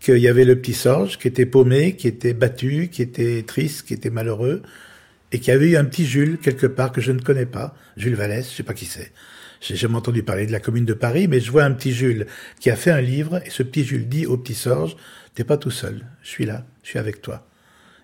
qu'il 0.00 0.18
y 0.18 0.28
avait 0.28 0.44
le 0.44 0.58
petit 0.58 0.72
Sorge 0.72 1.18
qui 1.18 1.28
était 1.28 1.46
paumé, 1.46 1.94
qui 1.96 2.08
était 2.08 2.32
battu, 2.32 2.88
qui 2.90 3.02
était 3.02 3.42
triste, 3.42 3.86
qui 3.86 3.94
était 3.94 4.10
malheureux, 4.10 4.62
et 5.32 5.38
qu'il 5.38 5.52
y 5.52 5.56
avait 5.56 5.70
eu 5.70 5.76
un 5.76 5.84
petit 5.84 6.06
Jules 6.06 6.38
quelque 6.38 6.66
part 6.66 6.92
que 6.92 7.00
je 7.00 7.12
ne 7.12 7.20
connais 7.20 7.46
pas, 7.46 7.74
Jules 7.96 8.14
Vallès, 8.14 8.50
je 8.50 8.56
sais 8.56 8.62
pas 8.62 8.74
qui 8.74 8.86
c'est. 8.86 9.12
J'ai 9.60 9.76
jamais 9.76 9.96
entendu 9.96 10.22
parler 10.22 10.46
de 10.46 10.52
la 10.52 10.60
commune 10.60 10.86
de 10.86 10.94
Paris, 10.94 11.28
mais 11.28 11.38
je 11.40 11.50
vois 11.50 11.64
un 11.64 11.72
petit 11.72 11.92
Jules 11.92 12.26
qui 12.60 12.70
a 12.70 12.76
fait 12.76 12.90
un 12.90 13.02
livre, 13.02 13.42
et 13.44 13.50
ce 13.50 13.62
petit 13.62 13.84
Jules 13.84 14.08
dit 14.08 14.24
au 14.24 14.38
petit 14.38 14.54
Sorge, 14.54 14.96
t'es 15.34 15.44
pas 15.44 15.58
tout 15.58 15.70
seul, 15.70 16.06
je 16.22 16.28
suis 16.28 16.46
là, 16.46 16.64
je 16.82 16.88
suis 16.88 16.98
avec 16.98 17.20
toi. 17.20 17.46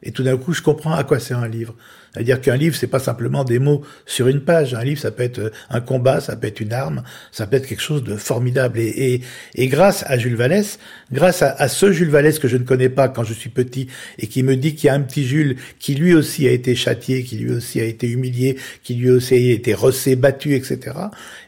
Et 0.03 0.13
tout 0.13 0.23
d'un 0.23 0.37
coup, 0.37 0.53
je 0.53 0.63
comprends 0.63 0.95
à 0.95 1.05
quoi 1.05 1.19
sert 1.19 1.39
un 1.39 1.49
livre. 1.49 1.75
C'est-à-dire 2.17 2.41
qu'un 2.41 2.57
livre, 2.57 2.75
c'est 2.75 2.87
pas 2.87 2.99
simplement 2.99 3.45
des 3.45 3.59
mots 3.59 3.83
sur 4.07 4.27
une 4.29 4.41
page. 4.41 4.73
Un 4.73 4.83
livre, 4.83 4.99
ça 4.99 5.11
peut 5.11 5.23
être 5.23 5.53
un 5.69 5.83
combat, 5.83 6.23
ça 6.23 6.35
peut 6.35 6.47
être 6.47 6.61
une 6.61 6.73
arme, 6.73 7.03
ça 7.31 7.47
peut 7.47 7.57
être 7.57 7.67
quelque 7.67 7.83
chose 7.83 8.03
de 8.05 8.17
formidable. 8.17 8.79
Et, 8.79 9.21
et, 9.55 9.69
grâce 9.69 10.03
à 10.07 10.17
Jules 10.17 10.35
Vallès, 10.35 10.79
grâce 11.13 11.43
à, 11.43 11.69
ce 11.69 11.93
Jules 11.93 12.09
Vallès 12.09 12.39
que 12.39 12.49
je 12.49 12.57
ne 12.57 12.65
connais 12.65 12.89
pas 12.89 13.11
quand 13.11 13.23
je 13.23 13.35
suis 13.35 13.51
petit 13.51 13.89
et 14.19 14.29
qui 14.29 14.43
me 14.43 14.57
dit 14.57 14.75
qu'il 14.75 14.87
y 14.87 14.89
a 14.89 14.95
un 14.95 15.03
petit 15.03 15.27
Jules 15.27 15.57
qui 15.79 15.95
lui 15.95 16.15
aussi 16.15 16.49
a 16.49 16.53
été 16.53 16.75
châtié, 16.75 17.23
qui 17.23 17.37
lui 17.37 17.53
aussi 17.53 17.83
a 17.83 17.85
été 17.85 18.09
humilié, 18.09 18.57
qui 18.83 18.95
lui 18.95 19.11
aussi 19.11 19.35
a 19.35 19.53
été 19.53 19.75
rossé, 19.75 20.17
battu, 20.17 20.55
etc. 20.55 20.97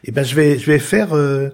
Eh 0.03 0.11
ben, 0.11 0.23
je 0.23 0.35
vais, 0.35 0.59
je 0.59 0.67
vais 0.67 0.77
faire, 0.77 1.15
euh, 1.15 1.49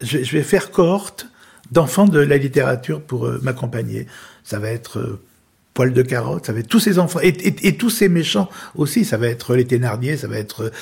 je, 0.00 0.18
vais 0.18 0.44
faire 0.44 0.70
cohorte 0.70 1.26
d'enfants 1.72 2.06
de 2.06 2.20
la 2.20 2.36
littérature 2.36 3.02
pour 3.02 3.26
euh, 3.26 3.40
m'accompagner. 3.42 4.06
Ça 4.44 4.60
va 4.60 4.70
être 4.70 5.00
euh, 5.00 5.20
poil 5.78 5.92
de 5.92 6.02
carotte, 6.02 6.46
ça 6.46 6.52
va 6.52 6.58
être 6.58 6.66
tous 6.66 6.80
ces 6.80 6.98
enfants 6.98 7.20
et, 7.22 7.76
tous 7.76 7.88
ces 7.88 8.08
méchants 8.08 8.48
aussi, 8.74 9.04
ça 9.04 9.16
va 9.16 9.28
être 9.28 9.54
les 9.54 9.64
Thénardier, 9.64 10.16
ça 10.16 10.26
va 10.26 10.36
être 10.36 10.72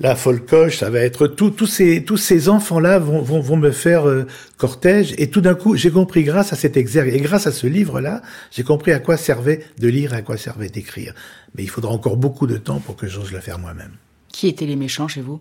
la 0.00 0.16
Folcoche, 0.16 0.78
ça 0.78 0.90
va 0.90 0.98
être 0.98 1.28
tous 1.28 1.66
ces 1.66 2.02
tous 2.02 2.16
ces 2.16 2.48
enfants 2.48 2.80
là 2.80 2.98
vont, 2.98 3.22
vont, 3.22 3.38
vont 3.38 3.56
me 3.56 3.70
faire 3.70 4.08
euh, 4.08 4.26
cortège 4.56 5.14
et 5.18 5.30
tout 5.30 5.40
d'un 5.40 5.54
coup 5.54 5.76
j'ai 5.76 5.92
compris 5.92 6.24
grâce 6.24 6.52
à 6.52 6.56
cet 6.56 6.76
exergue 6.76 7.14
et 7.14 7.20
grâce 7.20 7.46
à 7.46 7.52
ce 7.52 7.68
livre 7.68 8.00
là 8.00 8.20
j'ai 8.50 8.64
compris 8.64 8.90
à 8.90 8.98
quoi 8.98 9.16
servait 9.16 9.60
de 9.78 9.86
lire 9.86 10.14
et 10.14 10.16
à 10.16 10.22
quoi 10.22 10.36
servait 10.36 10.68
d'écrire 10.68 11.14
mais 11.54 11.62
il 11.62 11.70
faudra 11.70 11.92
encore 11.92 12.16
beaucoup 12.16 12.48
de 12.48 12.56
temps 12.56 12.80
pour 12.80 12.96
que 12.96 13.06
j'ose 13.06 13.30
le 13.30 13.38
faire 13.38 13.60
moi-même. 13.60 13.92
Qui 14.32 14.48
étaient 14.48 14.66
les 14.66 14.74
méchants 14.74 15.06
chez 15.06 15.20
vous? 15.20 15.40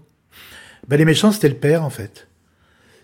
Ben, 0.87 0.97
les 0.97 1.05
méchants 1.05 1.31
c'était 1.31 1.49
le 1.49 1.55
père 1.55 1.83
en 1.83 1.89
fait. 1.89 2.27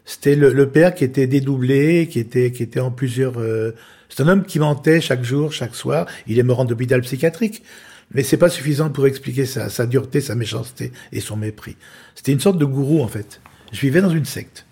C'était 0.05 0.35
le, 0.35 0.69
père 0.69 0.93
qui 0.93 1.03
était 1.03 1.25
dédoublé, 1.25 2.07
qui 2.11 2.19
était 2.19 2.51
qui 2.51 2.61
était 2.61 2.79
en 2.79 2.91
plusieurs 2.91 3.39
euh, 3.39 3.71
c'est 4.15 4.21
un 4.21 4.27
homme 4.27 4.43
qui 4.43 4.59
mentait 4.59 5.01
chaque 5.01 5.23
jour, 5.23 5.51
chaque 5.51 5.73
soir. 5.73 6.05
Il 6.27 6.37
est 6.37 6.43
mort 6.43 6.59
en 6.59 6.67
hôpital 6.67 7.01
psychiatrique. 7.01 7.63
Mais 8.11 8.21
c'est 8.21 8.37
pas 8.37 8.49
suffisant 8.49 8.91
pour 8.91 9.07
expliquer 9.07 9.47
sa, 9.47 9.69
sa, 9.69 9.87
dureté, 9.87 10.21
sa 10.21 10.35
méchanceté 10.35 10.91
et 11.11 11.19
son 11.19 11.35
mépris. 11.35 11.77
C'était 12.13 12.31
une 12.31 12.39
sorte 12.39 12.59
de 12.59 12.65
gourou, 12.65 13.01
en 13.01 13.07
fait. 13.07 13.41
Je 13.71 13.81
vivais 13.81 14.01
dans 14.01 14.11
une 14.11 14.25
secte. 14.25 14.67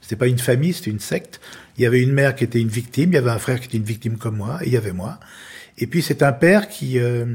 C'était 0.00 0.14
pas 0.14 0.28
une 0.28 0.38
famille, 0.38 0.72
c'était 0.72 0.92
une 0.92 1.00
secte. 1.00 1.40
Il 1.76 1.82
y 1.82 1.86
avait 1.86 2.02
une 2.02 2.12
mère 2.12 2.36
qui 2.36 2.44
était 2.44 2.60
une 2.60 2.68
victime, 2.68 3.10
il 3.10 3.14
y 3.14 3.18
avait 3.18 3.32
un 3.32 3.40
frère 3.40 3.58
qui 3.58 3.66
était 3.66 3.78
une 3.78 3.84
victime 3.84 4.16
comme 4.16 4.36
moi, 4.36 4.60
et 4.62 4.68
il 4.68 4.72
y 4.72 4.76
avait 4.76 4.92
moi. 4.92 5.18
Et 5.76 5.88
puis 5.88 6.00
c'est 6.00 6.22
un 6.22 6.32
père 6.32 6.68
qui 6.68 7.00
euh, 7.00 7.34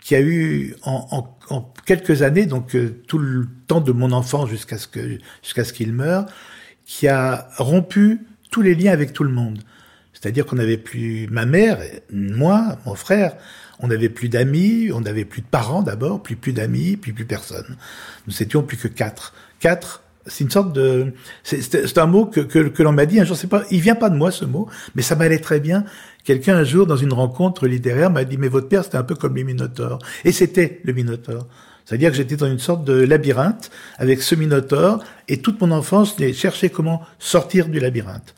qui 0.00 0.16
a 0.16 0.20
eu 0.20 0.74
en, 0.82 1.06
en, 1.12 1.54
en 1.54 1.72
quelques 1.86 2.22
années, 2.22 2.46
donc 2.46 2.74
euh, 2.74 3.02
tout 3.06 3.18
le 3.18 3.46
temps 3.68 3.80
de 3.80 3.92
mon 3.92 4.10
enfance 4.10 4.48
jusqu'à 4.48 4.78
ce 4.78 4.88
jusqu'à 5.44 5.62
ce 5.62 5.72
qu'il 5.72 5.92
meure, 5.92 6.26
qui 6.86 7.06
a 7.06 7.50
rompu 7.58 8.26
tous 8.50 8.62
les 8.62 8.74
liens 8.74 8.92
avec 8.92 9.12
tout 9.12 9.22
le 9.22 9.32
monde. 9.32 9.60
C'est-à-dire 10.20 10.46
qu'on 10.46 10.56
n'avait 10.56 10.78
plus 10.78 11.28
ma 11.30 11.46
mère, 11.46 11.78
moi, 12.12 12.78
mon 12.86 12.94
frère, 12.94 13.36
on 13.80 13.88
n'avait 13.88 14.08
plus 14.08 14.28
d'amis, 14.28 14.90
on 14.92 15.00
n'avait 15.00 15.24
plus 15.24 15.42
de 15.42 15.46
parents 15.46 15.82
d'abord, 15.82 16.22
puis 16.22 16.34
plus 16.34 16.52
d'amis, 16.52 16.96
puis 16.96 17.12
plus 17.12 17.24
personne. 17.24 17.76
Nous 18.26 18.42
étions 18.42 18.62
plus 18.62 18.76
que 18.76 18.88
quatre. 18.88 19.34
Quatre, 19.60 20.02
c'est 20.26 20.44
une 20.44 20.50
sorte 20.50 20.72
de, 20.72 21.12
c'est 21.44 21.98
un 21.98 22.06
mot 22.06 22.26
que, 22.26 22.40
que, 22.40 22.68
que 22.68 22.82
l'on 22.82 22.92
m'a 22.92 23.06
dit 23.06 23.20
un 23.20 23.24
jour, 23.24 23.36
c'est 23.36 23.46
pas, 23.46 23.62
il 23.70 23.80
vient 23.80 23.94
pas 23.94 24.10
de 24.10 24.16
moi 24.16 24.30
ce 24.30 24.44
mot, 24.44 24.68
mais 24.94 25.02
ça 25.02 25.14
m'allait 25.14 25.38
très 25.38 25.60
bien. 25.60 25.84
Quelqu'un 26.24 26.56
un 26.56 26.64
jour 26.64 26.86
dans 26.86 26.96
une 26.96 27.12
rencontre 27.12 27.66
littéraire 27.66 28.10
m'a 28.10 28.24
dit 28.24 28.36
mais 28.36 28.48
votre 28.48 28.68
père 28.68 28.84
c'était 28.84 28.98
un 28.98 29.04
peu 29.04 29.14
comme 29.14 29.36
le 29.36 29.42
Minotaure, 29.44 30.00
et 30.24 30.32
c'était 30.32 30.80
le 30.84 30.92
Minotaure. 30.92 31.46
C'est-à-dire 31.84 32.10
que 32.10 32.16
j'étais 32.16 32.36
dans 32.36 32.50
une 32.50 32.58
sorte 32.58 32.84
de 32.84 32.92
labyrinthe 32.92 33.70
avec 33.96 34.20
ce 34.20 34.34
Minotaure, 34.34 35.02
et 35.28 35.38
toute 35.38 35.60
mon 35.60 35.70
enfance 35.70 36.16
j'ai 36.18 36.32
cherché 36.32 36.68
comment 36.68 37.02
sortir 37.18 37.68
du 37.68 37.80
labyrinthe. 37.80 38.34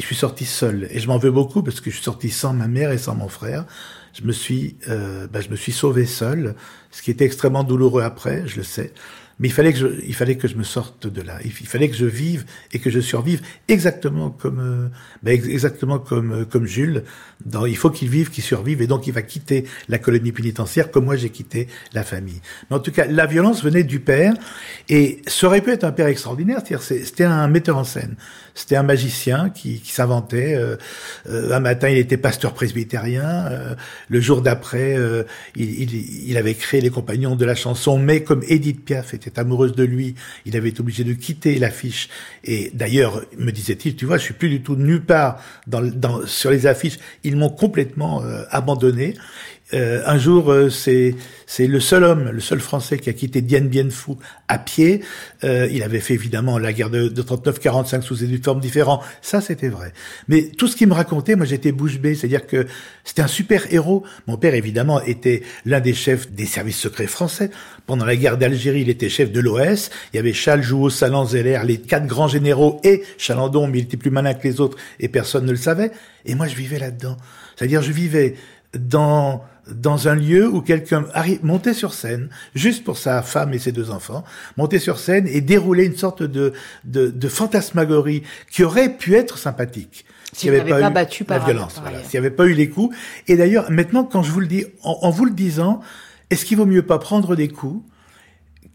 Et 0.00 0.02
je 0.02 0.06
suis 0.06 0.16
sorti 0.16 0.46
seul. 0.46 0.88
Et 0.92 0.98
je 0.98 1.06
m'en 1.08 1.18
veux 1.18 1.30
beaucoup 1.30 1.62
parce 1.62 1.78
que 1.82 1.90
je 1.90 1.96
suis 1.96 2.04
sorti 2.04 2.30
sans 2.30 2.54
ma 2.54 2.68
mère 2.68 2.90
et 2.90 2.96
sans 2.96 3.14
mon 3.14 3.28
frère. 3.28 3.66
je 4.14 4.24
me 4.24 4.32
suis, 4.32 4.78
euh, 4.88 5.26
bah, 5.26 5.42
je 5.42 5.50
me 5.50 5.56
suis 5.56 5.72
sauvé 5.72 6.06
seul, 6.06 6.54
ce 6.90 7.02
qui 7.02 7.10
était 7.10 7.26
extrêmement 7.26 7.64
douloureux 7.64 8.00
après, 8.00 8.44
je 8.46 8.56
le 8.56 8.62
sais. 8.62 8.94
Mais 9.40 9.48
il 9.48 9.52
fallait 9.52 9.72
que 9.72 9.78
je, 9.78 9.86
il 10.06 10.14
fallait 10.14 10.36
que 10.36 10.46
je 10.46 10.54
me 10.54 10.62
sorte 10.62 11.06
de 11.06 11.22
là. 11.22 11.38
Il 11.44 11.50
fallait 11.50 11.88
que 11.88 11.96
je 11.96 12.04
vive 12.04 12.44
et 12.72 12.78
que 12.78 12.90
je 12.90 13.00
survive 13.00 13.40
exactement 13.68 14.30
comme, 14.30 14.60
euh, 14.60 14.88
ben 15.22 15.32
exactement 15.32 15.98
comme 15.98 16.32
euh, 16.32 16.44
comme 16.44 16.66
Jules. 16.66 17.04
Dans, 17.46 17.64
il 17.64 17.76
faut 17.76 17.88
qu'il 17.88 18.10
vive, 18.10 18.28
qu'il 18.28 18.44
survive, 18.44 18.82
et 18.82 18.86
donc 18.86 19.06
il 19.06 19.14
va 19.14 19.22
quitter 19.22 19.64
la 19.88 19.98
colonie 19.98 20.30
pénitentiaire 20.30 20.90
comme 20.90 21.06
moi 21.06 21.16
j'ai 21.16 21.30
quitté 21.30 21.68
la 21.94 22.04
famille. 22.04 22.42
Mais 22.68 22.76
en 22.76 22.80
tout 22.80 22.92
cas, 22.92 23.06
la 23.06 23.24
violence 23.24 23.64
venait 23.64 23.82
du 23.82 23.98
père, 23.98 24.34
et 24.90 25.22
ça 25.26 25.46
aurait 25.46 25.62
pu 25.62 25.70
être 25.70 25.84
un 25.84 25.92
père 25.92 26.06
extraordinaire. 26.06 26.60
C'était 26.80 27.24
un 27.24 27.48
metteur 27.48 27.78
en 27.78 27.84
scène, 27.84 28.16
c'était 28.54 28.76
un 28.76 28.82
magicien 28.82 29.48
qui, 29.48 29.80
qui 29.80 29.92
s'inventait. 29.92 30.54
Euh, 30.54 30.76
euh, 31.30 31.52
un 31.52 31.60
matin, 31.60 31.88
il 31.88 31.96
était 31.96 32.18
pasteur 32.18 32.52
presbytérien. 32.52 33.46
Euh, 33.50 33.74
le 34.08 34.20
jour 34.20 34.42
d'après, 34.42 34.98
il, 35.56 35.82
il, 35.82 36.28
il 36.28 36.36
avait 36.36 36.54
créé 36.54 36.80
les 36.82 36.90
Compagnons 36.90 37.36
de 37.36 37.44
la 37.46 37.54
chanson, 37.54 37.98
mais 37.98 38.22
comme 38.22 38.42
Edith 38.48 38.84
Piaf 38.84 39.14
était 39.14 39.29
amoureuse 39.38 39.74
de 39.74 39.84
lui, 39.84 40.14
il 40.46 40.56
avait 40.56 40.70
été 40.70 40.80
obligé 40.80 41.04
de 41.04 41.12
quitter 41.12 41.58
l'affiche. 41.58 42.08
Et 42.44 42.70
d'ailleurs, 42.74 43.22
me 43.38 43.50
disait-il, 43.50 43.96
tu 43.96 44.06
vois, 44.06 44.18
je 44.18 44.24
suis 44.24 44.34
plus 44.34 44.48
du 44.48 44.62
tout 44.62 44.76
nulle 44.76 45.02
part 45.02 45.42
sur 46.26 46.50
les 46.50 46.66
affiches. 46.66 46.98
Ils 47.24 47.36
m'ont 47.36 47.50
complètement 47.50 48.22
euh, 48.22 48.44
abandonné. 48.50 49.14
Euh, 49.72 50.02
un 50.04 50.18
jour, 50.18 50.50
euh, 50.50 50.68
c'est 50.68 51.14
le 51.58 51.80
seul 51.80 52.04
homme, 52.04 52.30
le 52.30 52.40
seul 52.40 52.60
Français 52.60 52.98
qui 52.98 53.08
a 53.08 53.12
quitté 53.12 53.40
Dien 53.40 53.60
Bien 53.60 53.88
Phu 53.90 54.12
à 54.48 54.58
pied. 54.58 55.02
Euh, 55.44 55.68
il 55.70 55.82
avait 55.82 56.00
fait 56.00 56.14
évidemment 56.14 56.58
la 56.58 56.72
guerre 56.72 56.90
de, 56.90 57.08
de 57.08 57.22
39-45 57.22 58.02
sous 58.02 58.16
des 58.16 58.38
formes 58.38 58.60
différentes. 58.60 59.02
Ça, 59.22 59.40
c'était 59.40 59.68
vrai. 59.68 59.92
Mais 60.28 60.42
tout 60.42 60.66
ce 60.66 60.76
qu'il 60.76 60.88
me 60.88 60.94
racontait, 60.94 61.36
moi, 61.36 61.46
j'étais 61.46 61.72
bouche 61.72 61.98
bée. 61.98 62.14
C'est-à-dire 62.14 62.46
que 62.46 62.66
c'était 63.04 63.22
un 63.22 63.28
super 63.28 63.72
héros. 63.72 64.04
Mon 64.26 64.36
père, 64.36 64.54
évidemment, 64.54 65.00
était 65.02 65.42
l'un 65.64 65.80
des 65.80 65.94
chefs 65.94 66.30
des 66.32 66.46
services 66.46 66.78
secrets 66.78 67.06
français. 67.06 67.50
Pendant 67.86 68.04
la 68.04 68.16
guerre 68.16 68.38
d'Algérie, 68.38 68.82
il 68.82 68.88
était 68.88 69.08
chef 69.08 69.30
de 69.30 69.40
l'OS. 69.40 69.90
Il 70.12 70.16
y 70.16 70.18
avait 70.18 70.32
Charles 70.32 70.62
Jouot, 70.62 70.90
Salan 70.90 71.26
Zeller, 71.26 71.60
les 71.64 71.78
quatre 71.78 72.06
grands 72.06 72.28
généraux 72.28 72.80
et 72.82 73.02
Chalandon, 73.18 73.68
mais 73.68 73.78
il 73.78 73.84
était 73.84 73.96
plus 73.96 74.10
malin 74.10 74.34
que 74.34 74.46
les 74.46 74.60
autres 74.60 74.76
et 74.98 75.08
personne 75.08 75.44
ne 75.46 75.52
le 75.52 75.56
savait. 75.56 75.92
Et 76.24 76.34
moi, 76.34 76.46
je 76.46 76.56
vivais 76.56 76.78
là-dedans. 76.78 77.16
C'est-à-dire, 77.56 77.82
je 77.82 77.92
vivais 77.92 78.36
dans 78.74 79.44
dans 79.70 80.08
un 80.08 80.16
lieu 80.16 80.48
où 80.48 80.62
quelqu'un 80.62 81.04
montait 81.42 81.74
sur 81.74 81.94
scène, 81.94 82.28
juste 82.56 82.82
pour 82.82 82.98
sa 82.98 83.22
femme 83.22 83.54
et 83.54 83.58
ses 83.58 83.70
deux 83.70 83.90
enfants, 83.90 84.24
montait 84.56 84.80
sur 84.80 84.98
scène 84.98 85.28
et 85.28 85.40
déroulait 85.40 85.86
une 85.86 85.96
sorte 85.96 86.24
de, 86.24 86.52
de, 86.84 87.08
de 87.08 87.28
fantasmagorie 87.28 88.24
qui 88.50 88.64
aurait 88.64 88.96
pu 88.96 89.14
être 89.14 89.38
sympathique. 89.38 90.04
S'il 90.32 90.50
n'y 90.50 90.58
avait 90.58 90.70
pas, 90.70 90.90
battu 90.90 91.24
par 91.24 91.38
la 91.38 91.44
violence, 91.44 91.78
voilà. 91.80 92.02
S'il 92.02 92.18
n'y 92.20 92.26
avait 92.26 92.34
pas 92.34 92.46
eu 92.46 92.54
les 92.54 92.68
coups. 92.68 92.96
Et 93.28 93.36
d'ailleurs, 93.36 93.70
maintenant, 93.70 94.04
quand 94.04 94.22
je 94.22 94.32
vous 94.32 94.40
le 94.40 94.46
dis, 94.46 94.64
en, 94.82 94.98
en 95.02 95.10
vous 95.10 95.24
le 95.24 95.32
disant, 95.32 95.80
est-ce 96.30 96.44
qu'il 96.44 96.56
vaut 96.56 96.66
mieux 96.66 96.82
pas 96.82 96.98
prendre 96.98 97.36
des 97.36 97.48
coups 97.48 97.84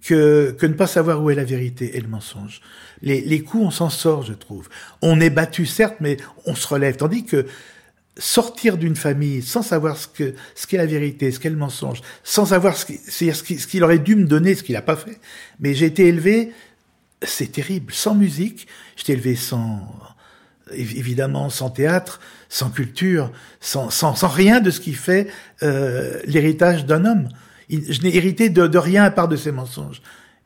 que, 0.05 0.55
que 0.57 0.65
ne 0.65 0.73
pas 0.73 0.87
savoir 0.87 1.21
où 1.21 1.29
est 1.29 1.35
la 1.35 1.45
vérité 1.45 1.97
et 1.97 2.01
le 2.01 2.07
mensonge? 2.07 2.61
Les, 3.01 3.21
les 3.21 3.41
coups, 3.41 3.65
on 3.65 3.71
s'en 3.71 3.89
sort, 3.89 4.23
je 4.23 4.33
trouve. 4.33 4.69
On 5.01 5.19
est 5.19 5.29
battu, 5.29 5.65
certes, 5.65 5.95
mais 5.99 6.17
on 6.45 6.55
se 6.55 6.67
relève. 6.67 6.95
Tandis 6.97 7.25
que 7.25 7.45
sortir 8.17 8.77
d'une 8.77 8.95
famille 8.95 9.41
sans 9.41 9.61
savoir 9.61 9.97
ce 9.97 10.07
que 10.07 10.35
ce 10.55 10.67
qu'est 10.67 10.77
la 10.77 10.85
vérité, 10.85 11.31
ce 11.31 11.39
qu'est 11.39 11.49
le 11.49 11.57
mensonge, 11.57 12.01
sans 12.23 12.45
savoir 12.45 12.77
ce 12.77 12.85
qu'il 12.85 12.99
ce 12.99 13.67
qu'il 13.67 13.83
aurait 13.83 13.99
dû 13.99 14.15
me 14.15 14.25
donner, 14.25 14.55
ce 14.55 14.63
qu'il 14.63 14.75
n'a 14.75 14.81
pas 14.81 14.95
fait. 14.95 15.19
Mais 15.59 15.73
j'ai 15.73 15.85
été 15.87 16.07
élevé, 16.07 16.51
c'est 17.21 17.51
terrible, 17.51 17.93
sans 17.93 18.15
musique. 18.15 18.67
J'étais 18.95 19.13
élevé 19.13 19.35
sans 19.35 19.81
évidemment 20.71 21.49
sans 21.49 21.69
théâtre, 21.69 22.19
sans 22.49 22.69
culture, 22.69 23.31
sans, 23.59 23.89
sans, 23.89 24.15
sans 24.15 24.27
rien 24.27 24.59
de 24.59 24.71
ce 24.71 24.79
qui 24.79 24.93
fait 24.93 25.27
euh, 25.63 26.19
l'héritage 26.25 26.85
d'un 26.85 27.05
homme. 27.05 27.29
Je 27.69 28.01
n'ai 28.01 28.15
hérité 28.15 28.49
de, 28.49 28.67
de 28.67 28.77
rien 28.77 29.03
à 29.03 29.11
part 29.11 29.27
de 29.27 29.35
ces 29.35 29.51
mensonges. 29.51 30.01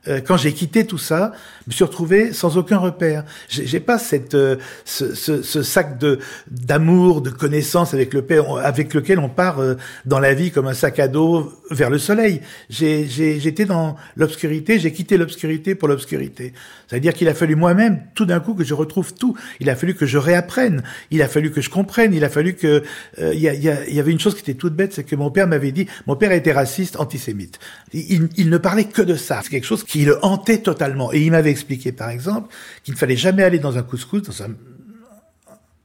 Euh, 0.08 0.20
quand 0.22 0.38
j'ai 0.38 0.54
quitté 0.54 0.86
tout 0.86 0.96
ça, 0.96 1.32
je 1.66 1.70
me 1.70 1.72
suis 1.74 1.84
retrouvé 1.84 2.32
sans 2.32 2.56
aucun 2.56 2.78
repère. 2.78 3.24
J'ai 3.48 3.80
pas 3.80 3.98
cette 3.98 4.34
euh, 4.34 4.56
ce, 4.86 5.14
ce, 5.14 5.42
ce, 5.42 5.62
sac 5.62 5.98
de 5.98 6.18
d'amour, 6.50 7.20
de 7.20 7.28
connaissances 7.28 7.92
avec 7.92 8.14
le 8.14 8.22
père, 8.22 8.56
avec 8.56 8.94
lequel 8.94 9.18
on 9.18 9.28
part 9.28 9.58
euh, 9.58 9.74
dans 10.06 10.18
la 10.18 10.32
vie 10.32 10.52
comme 10.52 10.66
un 10.66 10.74
sac 10.74 10.98
à 11.00 11.08
dos 11.08 11.52
vers 11.70 11.90
le 11.90 11.98
soleil. 11.98 12.40
J'étais 12.70 13.66
dans 13.66 13.96
l'obscurité, 14.16 14.78
j'ai 14.78 14.92
quitté 14.92 15.18
l'obscurité 15.18 15.74
pour 15.74 15.86
l'obscurité. 15.88 16.54
C'est-à-dire 16.90 17.14
qu'il 17.14 17.28
a 17.28 17.34
fallu 17.34 17.54
moi-même, 17.54 18.02
tout 18.16 18.26
d'un 18.26 18.40
coup, 18.40 18.54
que 18.54 18.64
je 18.64 18.74
retrouve 18.74 19.14
tout. 19.14 19.36
Il 19.60 19.70
a 19.70 19.76
fallu 19.76 19.94
que 19.94 20.06
je 20.06 20.18
réapprenne. 20.18 20.82
Il 21.12 21.22
a 21.22 21.28
fallu 21.28 21.52
que 21.52 21.60
je 21.60 21.70
comprenne. 21.70 22.12
Il 22.12 22.24
a 22.24 22.28
fallu 22.28 22.54
que 22.54 22.82
il 23.16 23.38
y, 23.38 23.46
y, 23.46 23.94
y, 23.94 24.00
avait 24.00 24.10
une 24.10 24.18
chose 24.18 24.34
qui 24.34 24.40
était 24.40 24.54
toute 24.54 24.74
bête, 24.74 24.92
c'est 24.92 25.04
que 25.04 25.14
mon 25.14 25.30
père 25.30 25.46
m'avait 25.46 25.70
dit, 25.70 25.86
mon 26.08 26.16
père 26.16 26.32
était 26.32 26.50
raciste, 26.50 26.98
antisémite. 26.98 27.60
Il, 27.92 28.28
il 28.36 28.50
ne 28.50 28.58
parlait 28.58 28.86
que 28.86 29.02
de 29.02 29.14
ça. 29.14 29.40
C'est 29.44 29.50
quelque 29.50 29.66
chose 29.66 29.84
qui 29.84 30.04
le 30.04 30.18
hantait 30.24 30.58
totalement. 30.58 31.12
Et 31.12 31.20
il 31.20 31.30
m'avait 31.30 31.52
expliqué, 31.52 31.92
par 31.92 32.10
exemple, 32.10 32.52
qu'il 32.82 32.94
ne 32.94 32.98
fallait 32.98 33.16
jamais 33.16 33.44
aller 33.44 33.60
dans 33.60 33.78
un 33.78 33.82
couscous, 33.84 34.22
dans 34.22 34.42
un, 34.42 34.50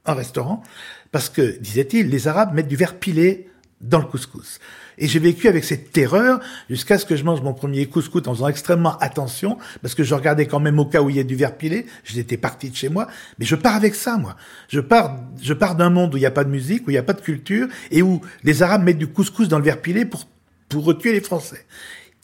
un 0.06 0.14
restaurant, 0.14 0.64
parce 1.12 1.30
que, 1.30 1.60
disait-il, 1.60 2.10
les 2.10 2.28
Arabes 2.28 2.54
mettent 2.54 2.68
du 2.68 2.76
verre 2.76 2.96
pilé 2.96 3.50
dans 3.82 4.00
le 4.00 4.06
couscous. 4.06 4.60
Et 4.98 5.08
j'ai 5.08 5.20
vécu 5.20 5.48
avec 5.48 5.64
cette 5.64 5.92
terreur 5.92 6.40
jusqu'à 6.70 6.98
ce 6.98 7.06
que 7.06 7.16
je 7.16 7.24
mange 7.24 7.42
mon 7.42 7.54
premier 7.54 7.86
couscous 7.86 8.28
en 8.28 8.34
faisant 8.34 8.48
extrêmement 8.48 8.98
attention, 9.00 9.58
parce 9.82 9.96
que 9.96 10.04
je 10.04 10.16
regardais 10.16 10.46
quand 10.46 10.60
même 10.60 10.80
au 10.80 10.86
cas 10.86 11.02
où 11.02 11.10
il 11.10 11.18
y 11.18 11.20
a 11.20 11.24
du 11.24 11.36
verre 11.36 11.58
pilé. 11.58 11.86
J'étais 12.04 12.38
parti 12.38 12.70
de 12.70 12.75
chez 12.75 12.90
moi, 12.90 13.08
mais 13.40 13.46
je 13.46 13.56
pars 13.56 13.75
avec 13.75 13.96
ça, 13.96 14.18
moi. 14.18 14.36
Je 14.70 14.80
pars, 14.80 15.18
je 15.42 15.54
pars 15.54 15.75
d'un 15.75 15.90
monde 15.90 16.14
où 16.14 16.18
il 16.18 16.22
n'y 16.22 16.25
a 16.25 16.32
pas 16.32 16.44
de 16.44 16.50
musique, 16.50 16.88
où 16.88 16.92
il 16.92 16.94
n'y 16.94 17.00
a 17.00 17.04
pas 17.04 17.14
de 17.14 17.22
culture, 17.22 17.68
et 17.92 18.02
où 18.02 18.22
les 18.44 18.64
Arabes 18.64 18.84
mettent 18.84 18.98
du 18.98 19.08
couscous 19.08 19.48
dans 19.48 19.58
le 19.58 19.66
verre 19.66 19.82
pilé 19.82 20.06
pour 20.06 20.25
pour 20.70 20.84
retuer 20.86 21.14
les 21.14 21.22
Français. 21.22 21.66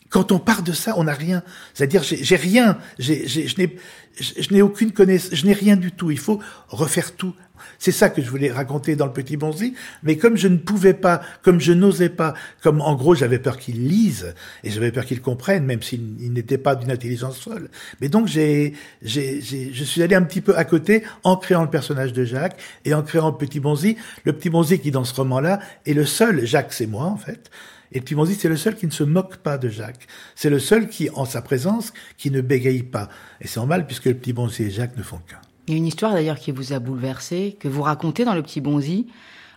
Quand 0.10 0.32
on 0.32 0.40
part 0.40 0.62
de 0.62 0.74
ça, 0.74 0.96
on 0.98 1.06
n'a 1.06 1.14
rien. 1.14 1.42
C'est-à-dire, 1.74 2.04
j'ai 2.04 2.36
rien. 2.36 2.78
J'ai, 3.00 3.28
je 3.28 4.52
n'ai, 4.52 4.62
aucune 4.62 4.92
connaissance. 4.92 5.34
Je 5.34 5.46
n'ai 5.46 5.54
rien 5.54 5.78
du 5.78 5.94
tout. 5.94 6.12
Il 6.12 6.20
faut 6.20 6.40
refaire 6.68 7.16
tout. 7.16 7.34
C'est 7.80 7.92
ça 7.92 8.10
que 8.10 8.22
je 8.22 8.30
voulais 8.30 8.52
raconter 8.52 8.96
dans 8.96 9.06
le 9.06 9.14
petit 9.14 9.38
bonzi. 9.38 9.74
Mais 10.04 10.18
comme 10.18 10.38
je 10.38 10.48
ne 10.48 10.58
pouvais 10.58 10.94
pas, 10.94 11.22
comme 11.42 11.60
je 11.60 11.74
n'osais 11.74 12.10
pas, 12.10 12.34
comme 12.62 12.82
en 12.82 12.96
gros 12.96 13.16
j'avais 13.16 13.40
peur 13.40 13.58
qu'ils 13.58 13.88
lisent 13.88 14.34
et 14.64 14.72
j'avais 14.72 14.92
peur 14.92 15.06
qu'ils 15.06 15.22
comprennent, 15.22 15.66
même 15.66 15.82
s'ils 15.82 16.32
n'étaient 16.34 16.58
pas 16.58 16.76
d'une 16.76 16.92
intelligence 16.92 17.40
folle. 17.40 17.70
Mais 18.02 18.10
donc 18.10 18.28
j'ai, 18.28 18.74
j'ai, 19.02 19.42
je 19.42 19.84
suis 19.84 20.04
allé 20.04 20.16
un 20.16 20.24
petit 20.24 20.42
peu 20.42 20.58
à 20.58 20.66
côté 20.66 21.04
en 21.24 21.38
créant 21.38 21.64
le 21.64 21.70
personnage 21.70 22.14
de 22.14 22.26
Jacques 22.26 22.60
et 22.86 22.94
en 22.94 23.04
créant 23.04 23.30
le 23.30 23.38
petit 23.38 23.60
bonzi. 23.60 23.98
Le 24.24 24.34
petit 24.34 24.50
bonzi 24.50 24.80
qui 24.80 24.92
dans 24.92 25.04
ce 25.04 25.14
roman-là 25.14 25.60
est 25.86 25.94
le 25.94 26.06
seul. 26.06 26.46
Jacques, 26.46 26.74
c'est 26.74 26.88
moi 26.88 27.06
en 27.06 27.18
fait. 27.18 27.50
Et 27.94 28.02
puis 28.02 28.16
dit 28.16 28.36
c'est 28.36 28.50
le 28.50 28.58
seul 28.58 28.76
qui 28.76 28.86
ne 28.86 28.92
se 28.92 29.04
moque 29.04 29.38
pas 29.38 29.58
de 29.58 29.70
Jacques. 29.70 30.08
C'est 30.36 30.50
le 30.50 30.60
seul 30.60 30.88
qui, 30.88 31.10
en 31.14 31.26
sa 31.26 31.42
présence, 31.42 31.94
qui 32.18 32.32
ne 32.32 32.42
bégaye 32.42 32.84
pas. 32.84 33.10
Et 33.42 33.48
c'est 33.48 33.60
normal 33.60 33.86
puisque 33.86 34.06
le 34.06 34.14
petit 34.14 34.34
Bonzi 34.34 34.64
et 34.64 34.72
Jacques 34.72 34.98
ne 34.98 35.04
font 35.04 35.20
qu'un. 35.28 35.42
Il 35.72 35.76
y 35.76 35.78
a 35.78 35.78
une 35.78 35.88
histoire 35.88 36.12
d'ailleurs 36.12 36.38
qui 36.38 36.52
vous 36.52 36.74
a 36.74 36.80
bouleversé, 36.80 37.56
que 37.58 37.70
vous 37.70 37.82
racontez 37.82 38.26
dans 38.26 38.34
le 38.34 38.42
petit 38.42 38.60
Bonzi. 38.60 39.08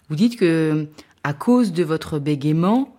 Vous 0.08 0.14
dites 0.14 0.36
que, 0.36 0.86
à 1.24 1.32
cause 1.32 1.72
de 1.72 1.82
votre 1.82 2.20
bégaiement, 2.20 2.93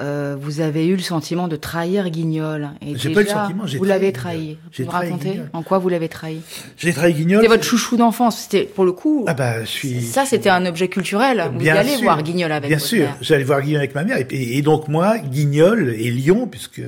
euh, 0.00 0.36
vous 0.40 0.60
avez 0.60 0.86
eu 0.86 0.96
le 0.96 1.02
sentiment 1.02 1.48
de 1.48 1.56
trahir 1.56 2.08
Guignol. 2.10 2.70
J'ai 2.94 3.10
pas 3.12 3.20
eu 3.20 3.24
le 3.24 3.30
sentiment, 3.30 3.66
j'ai 3.66 3.78
Vous 3.78 3.84
l'avez 3.84 4.12
trahi. 4.12 4.56
Vous 4.76 4.84
me 4.84 4.90
racontez 4.90 5.40
En 5.52 5.62
quoi 5.62 5.78
vous 5.78 5.88
l'avez 5.88 6.08
trahi? 6.08 6.40
J'ai 6.76 6.92
trahi 6.92 7.14
Guignol. 7.14 7.40
C'était 7.42 7.54
votre 7.54 7.64
chouchou 7.64 7.96
d'enfance. 7.96 8.38
C'était 8.38 8.64
pour 8.64 8.84
le 8.84 8.92
coup. 8.92 9.24
Ah 9.26 9.34
bah, 9.34 9.64
je 9.64 9.68
suis. 9.70 10.02
Ça, 10.02 10.24
c'était 10.24 10.50
un 10.50 10.64
objet 10.66 10.88
culturel. 10.88 11.50
Vous 11.54 11.64
y 11.64 11.70
allez 11.70 11.90
sûr, 11.90 12.02
voir 12.02 12.22
Guignol 12.22 12.52
avec. 12.52 12.68
Bien 12.68 12.76
votre 12.78 12.88
sûr, 12.88 13.08
j'allais 13.20 13.44
voir 13.44 13.60
Guignol 13.62 13.78
avec 13.80 13.94
ma 13.94 14.04
mère. 14.04 14.18
Et, 14.30 14.62
donc 14.62 14.88
moi, 14.88 15.18
Guignol 15.18 15.94
et 15.98 16.10
Lyon, 16.10 16.46
puisque 16.46 16.82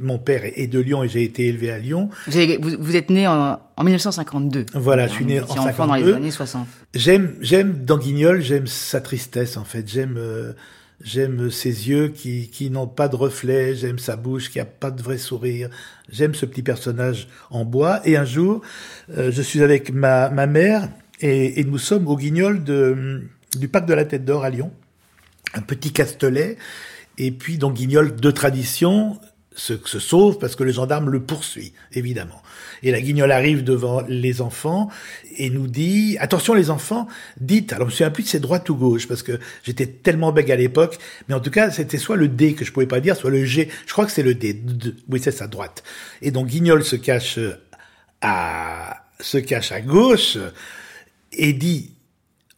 mon 0.00 0.18
père 0.18 0.42
est 0.44 0.66
de 0.66 0.80
Lyon 0.80 1.04
et 1.04 1.08
j'ai 1.08 1.22
été 1.22 1.46
élevé 1.46 1.70
à 1.70 1.78
Lyon. 1.78 2.08
Vous, 2.26 2.36
avez- 2.36 2.58
vous- 2.58 2.76
vous 2.78 2.96
êtes 2.96 3.10
né 3.10 3.26
en, 3.28 3.58
en 3.76 3.84
1952. 3.84 4.66
Voilà, 4.74 5.06
je 5.06 5.12
suis 5.12 5.24
né 5.24 5.38
Vous 5.40 5.46
en 5.46 5.48
étiez 5.48 5.60
enfant 5.60 5.86
dans 5.86 5.94
les 5.94 6.00
52. 6.02 6.16
années 6.16 6.30
60. 6.30 6.66
J'aime, 6.94 7.34
j'aime 7.40 7.84
dans 7.84 7.98
Guignol, 7.98 8.40
j'aime 8.40 8.66
sa 8.66 9.00
tristesse 9.00 9.56
en 9.56 9.64
fait. 9.64 9.88
J'aime, 9.90 10.16
euh, 10.18 10.52
j'aime 11.00 11.50
ses 11.50 11.88
yeux 11.88 12.08
qui, 12.08 12.48
qui 12.48 12.70
n'ont 12.70 12.86
pas 12.86 13.08
de 13.08 13.16
reflet. 13.16 13.74
J'aime 13.74 13.98
sa 13.98 14.16
bouche 14.16 14.50
qui 14.50 14.60
a 14.60 14.64
pas 14.64 14.90
de 14.90 15.02
vrai 15.02 15.18
sourire. 15.18 15.70
J'aime 16.10 16.34
ce 16.34 16.46
petit 16.46 16.62
personnage 16.62 17.28
en 17.50 17.64
bois. 17.64 18.00
Et 18.04 18.16
un 18.16 18.24
jour, 18.24 18.62
euh, 19.16 19.30
je 19.30 19.42
suis 19.42 19.62
avec 19.62 19.92
ma, 19.92 20.30
ma 20.30 20.46
mère 20.46 20.88
et, 21.20 21.60
et 21.60 21.64
nous 21.64 21.78
sommes 21.78 22.08
au 22.08 22.16
Guignol 22.16 22.64
de, 22.64 23.22
du 23.56 23.68
parc 23.68 23.86
de 23.86 23.94
la 23.94 24.04
Tête 24.04 24.24
d'Or 24.24 24.44
à 24.44 24.50
Lyon, 24.50 24.72
un 25.54 25.62
petit 25.62 25.92
castelet. 25.92 26.56
Et 27.18 27.30
puis 27.30 27.58
donc 27.58 27.74
Guignol 27.74 28.14
de 28.16 28.30
tradition 28.30 29.18
se, 29.54 29.74
se 29.84 29.98
sauve 29.98 30.38
parce 30.38 30.54
que 30.54 30.64
le 30.64 30.72
gendarme 30.72 31.10
le 31.10 31.22
poursuit, 31.22 31.72
évidemment. 31.92 32.42
Et 32.82 32.90
la 32.90 33.00
guignole 33.00 33.32
arrive 33.32 33.64
devant 33.64 34.02
les 34.08 34.40
enfants 34.40 34.88
et 35.36 35.50
nous 35.50 35.66
dit 35.66 36.16
attention 36.20 36.54
les 36.54 36.70
enfants, 36.70 37.06
dites. 37.40 37.72
Alors 37.72 37.88
je 37.88 37.92
me 37.92 37.96
souviens 37.96 38.10
plus 38.10 38.24
de 38.24 38.28
c'est 38.28 38.40
droite 38.40 38.68
ou 38.68 38.76
gauche 38.76 39.08
parce 39.08 39.22
que 39.22 39.38
j'étais 39.62 39.86
tellement 39.86 40.32
bègue 40.32 40.50
à 40.50 40.56
l'époque, 40.56 40.98
mais 41.28 41.34
en 41.34 41.40
tout 41.40 41.50
cas 41.50 41.70
c'était 41.70 41.98
soit 41.98 42.16
le 42.16 42.28
D 42.28 42.54
que 42.54 42.64
je 42.64 42.72
pouvais 42.72 42.86
pas 42.86 43.00
dire, 43.00 43.16
soit 43.16 43.30
le 43.30 43.44
G. 43.44 43.68
Je 43.86 43.92
crois 43.92 44.06
que 44.06 44.12
c'est 44.12 44.22
le 44.22 44.34
D. 44.34 44.62
Oui 45.08 45.20
c'est 45.22 45.32
ça 45.32 45.46
droite. 45.46 45.82
Et 46.22 46.30
donc 46.30 46.48
guignol 46.48 46.84
se 46.84 46.96
cache 46.96 47.38
à 48.20 49.02
se 49.20 49.38
cache 49.38 49.72
à 49.72 49.80
gauche 49.80 50.36
et 51.32 51.52
dit 51.52 51.92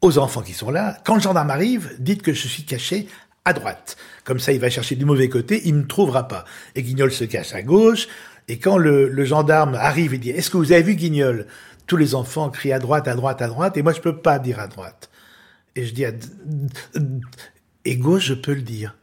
aux 0.00 0.18
enfants 0.18 0.42
qui 0.42 0.52
sont 0.52 0.70
là 0.70 0.98
quand 1.04 1.14
le 1.14 1.20
gendarme 1.20 1.50
arrive, 1.50 1.94
dites 1.98 2.22
que 2.22 2.32
je 2.32 2.48
suis 2.48 2.64
caché 2.64 3.08
à 3.48 3.52
droite. 3.54 3.96
Comme 4.24 4.38
ça, 4.38 4.52
il 4.52 4.60
va 4.60 4.68
chercher 4.68 4.94
du 4.94 5.06
mauvais 5.06 5.28
côté, 5.28 5.62
il 5.64 5.74
me 5.74 5.86
trouvera 5.86 6.28
pas. 6.28 6.44
Et 6.74 6.82
Guignol 6.82 7.10
se 7.10 7.24
cache 7.24 7.54
à 7.54 7.62
gauche. 7.62 8.06
Et 8.48 8.58
quand 8.58 8.78
le, 8.78 9.08
le 9.08 9.24
gendarme 9.24 9.74
arrive 9.74 10.14
et 10.14 10.18
dit 10.18 10.30
Est-ce 10.30 10.50
que 10.50 10.56
vous 10.56 10.72
avez 10.72 10.82
vu 10.82 10.94
Guignol? 10.94 11.46
Tous 11.86 11.96
les 11.96 12.14
enfants 12.14 12.50
crient 12.50 12.72
à 12.72 12.78
droite, 12.78 13.08
à 13.08 13.14
droite, 13.14 13.40
à 13.40 13.48
droite. 13.48 13.76
Et 13.76 13.82
moi, 13.82 13.92
je 13.92 14.00
peux 14.00 14.16
pas 14.16 14.38
dire 14.38 14.58
à 14.58 14.66
droite. 14.66 15.10
Et 15.74 15.86
je 15.86 15.94
dis 15.94 16.04
à 16.04 16.12
et 17.84 17.96
gauche, 17.96 18.26
je 18.26 18.34
peux 18.34 18.52
le 18.52 18.60
dire. 18.60 18.94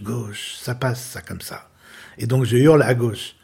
gauche, 0.00 0.56
ça 0.58 0.74
passe, 0.74 1.02
ça 1.02 1.20
comme 1.20 1.42
ça. 1.42 1.68
Et 2.16 2.26
donc 2.26 2.44
je 2.44 2.56
hurle 2.56 2.82
à 2.82 2.94
gauche. 2.94 3.34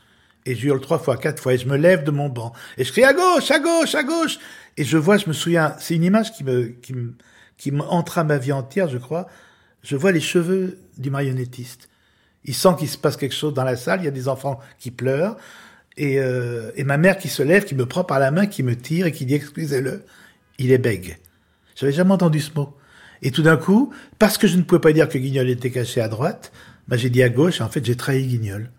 Et 0.46 0.54
je 0.54 0.66
hurle 0.66 0.80
trois 0.80 0.98
fois, 0.98 1.18
quatre 1.18 1.42
fois, 1.42 1.52
et 1.52 1.58
je 1.58 1.66
me 1.66 1.76
lève 1.76 2.02
de 2.02 2.10
mon 2.10 2.30
banc. 2.30 2.54
Et 2.78 2.84
je 2.84 2.92
crie 2.92 3.04
à 3.04 3.12
gauche, 3.12 3.50
à 3.50 3.58
gauche, 3.58 3.94
à 3.94 4.02
gauche. 4.02 4.38
Et 4.78 4.84
je 4.84 4.96
vois, 4.96 5.18
je 5.18 5.26
me 5.26 5.34
souviens, 5.34 5.76
c'est 5.78 5.94
une 5.94 6.02
image 6.02 6.32
qui 6.32 6.44
me, 6.44 6.68
qui 6.68 6.94
qui 7.58 7.70
m'entra 7.72 8.24
ma 8.24 8.38
vie 8.38 8.52
entière, 8.52 8.88
je 8.88 8.96
crois. 8.96 9.26
Je 9.82 9.96
vois 9.96 10.12
les 10.12 10.20
cheveux 10.20 10.78
du 10.96 11.10
marionnettiste. 11.10 11.90
Il 12.44 12.54
sent 12.54 12.70
qu'il 12.78 12.88
se 12.88 12.98
passe 12.98 13.16
quelque 13.16 13.34
chose 13.34 13.54
dans 13.54 13.64
la 13.64 13.76
salle, 13.76 14.00
il 14.00 14.04
y 14.04 14.08
a 14.08 14.12
des 14.12 14.28
enfants 14.28 14.60
qui 14.78 14.90
pleurent, 14.90 15.36
et, 15.96 16.18
euh, 16.18 16.70
et 16.76 16.84
ma 16.84 16.96
mère 16.96 17.18
qui 17.18 17.28
se 17.28 17.42
lève, 17.42 17.64
qui 17.64 17.74
me 17.74 17.86
prend 17.86 18.04
par 18.04 18.18
la 18.18 18.30
main, 18.30 18.46
qui 18.46 18.62
me 18.62 18.76
tire 18.76 19.06
et 19.06 19.12
qui 19.12 19.26
dit 19.26 19.34
excusez-le, 19.34 20.04
il 20.58 20.72
est 20.72 20.78
bègue. 20.78 21.18
J'avais 21.76 21.92
jamais 21.92 22.12
entendu 22.12 22.40
ce 22.40 22.50
mot. 22.54 22.76
Et 23.22 23.30
tout 23.30 23.42
d'un 23.42 23.56
coup, 23.56 23.92
parce 24.18 24.36
que 24.38 24.46
je 24.46 24.56
ne 24.56 24.62
pouvais 24.62 24.80
pas 24.80 24.92
dire 24.92 25.08
que 25.08 25.18
Guignol 25.18 25.48
était 25.48 25.70
caché 25.70 26.00
à 26.00 26.08
droite, 26.08 26.52
bah, 26.88 26.96
j'ai 26.96 27.10
dit 27.10 27.22
à 27.22 27.28
gauche, 27.28 27.60
en 27.60 27.68
fait 27.68 27.84
j'ai 27.84 27.96
trahi 27.96 28.26
Guignol. 28.26 28.70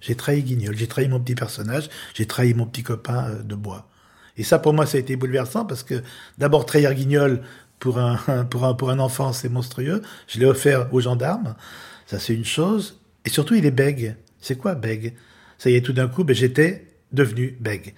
J'ai 0.00 0.14
trahi 0.14 0.42
Guignol, 0.42 0.76
j'ai 0.76 0.86
trahi 0.86 1.08
mon 1.08 1.20
petit 1.20 1.34
personnage, 1.34 1.88
j'ai 2.14 2.26
trahi 2.26 2.54
mon 2.54 2.66
petit 2.66 2.82
copain 2.82 3.30
euh, 3.30 3.42
de 3.42 3.54
bois. 3.54 3.88
Et 4.36 4.42
ça, 4.42 4.58
pour 4.58 4.72
moi, 4.72 4.86
ça 4.86 4.96
a 4.96 5.00
été 5.00 5.16
bouleversant 5.16 5.66
parce 5.66 5.82
que 5.82 6.02
d'abord 6.38 6.64
trahir 6.64 6.94
Guignol 6.94 7.42
pour 7.78 7.98
un, 7.98 8.16
pour 8.50 8.64
un, 8.64 8.74
pour 8.74 8.90
un 8.90 8.98
enfant, 8.98 9.32
c'est 9.32 9.48
monstrueux. 9.48 10.02
Je 10.28 10.38
l'ai 10.38 10.46
offert 10.46 10.92
aux 10.94 11.00
gendarmes. 11.00 11.54
Ça, 12.06 12.18
c'est 12.18 12.34
une 12.34 12.44
chose. 12.44 12.99
Et 13.24 13.30
surtout, 13.30 13.54
il 13.54 13.66
est 13.66 13.70
bègue. 13.70 14.16
C'est 14.40 14.56
quoi 14.56 14.74
bègue? 14.74 15.14
Ça 15.58 15.70
y 15.70 15.74
est, 15.74 15.82
tout 15.82 15.92
d'un 15.92 16.08
coup, 16.08 16.24
ben, 16.24 16.34
j'étais 16.34 16.86
devenu 17.12 17.56
bègue. 17.60 17.94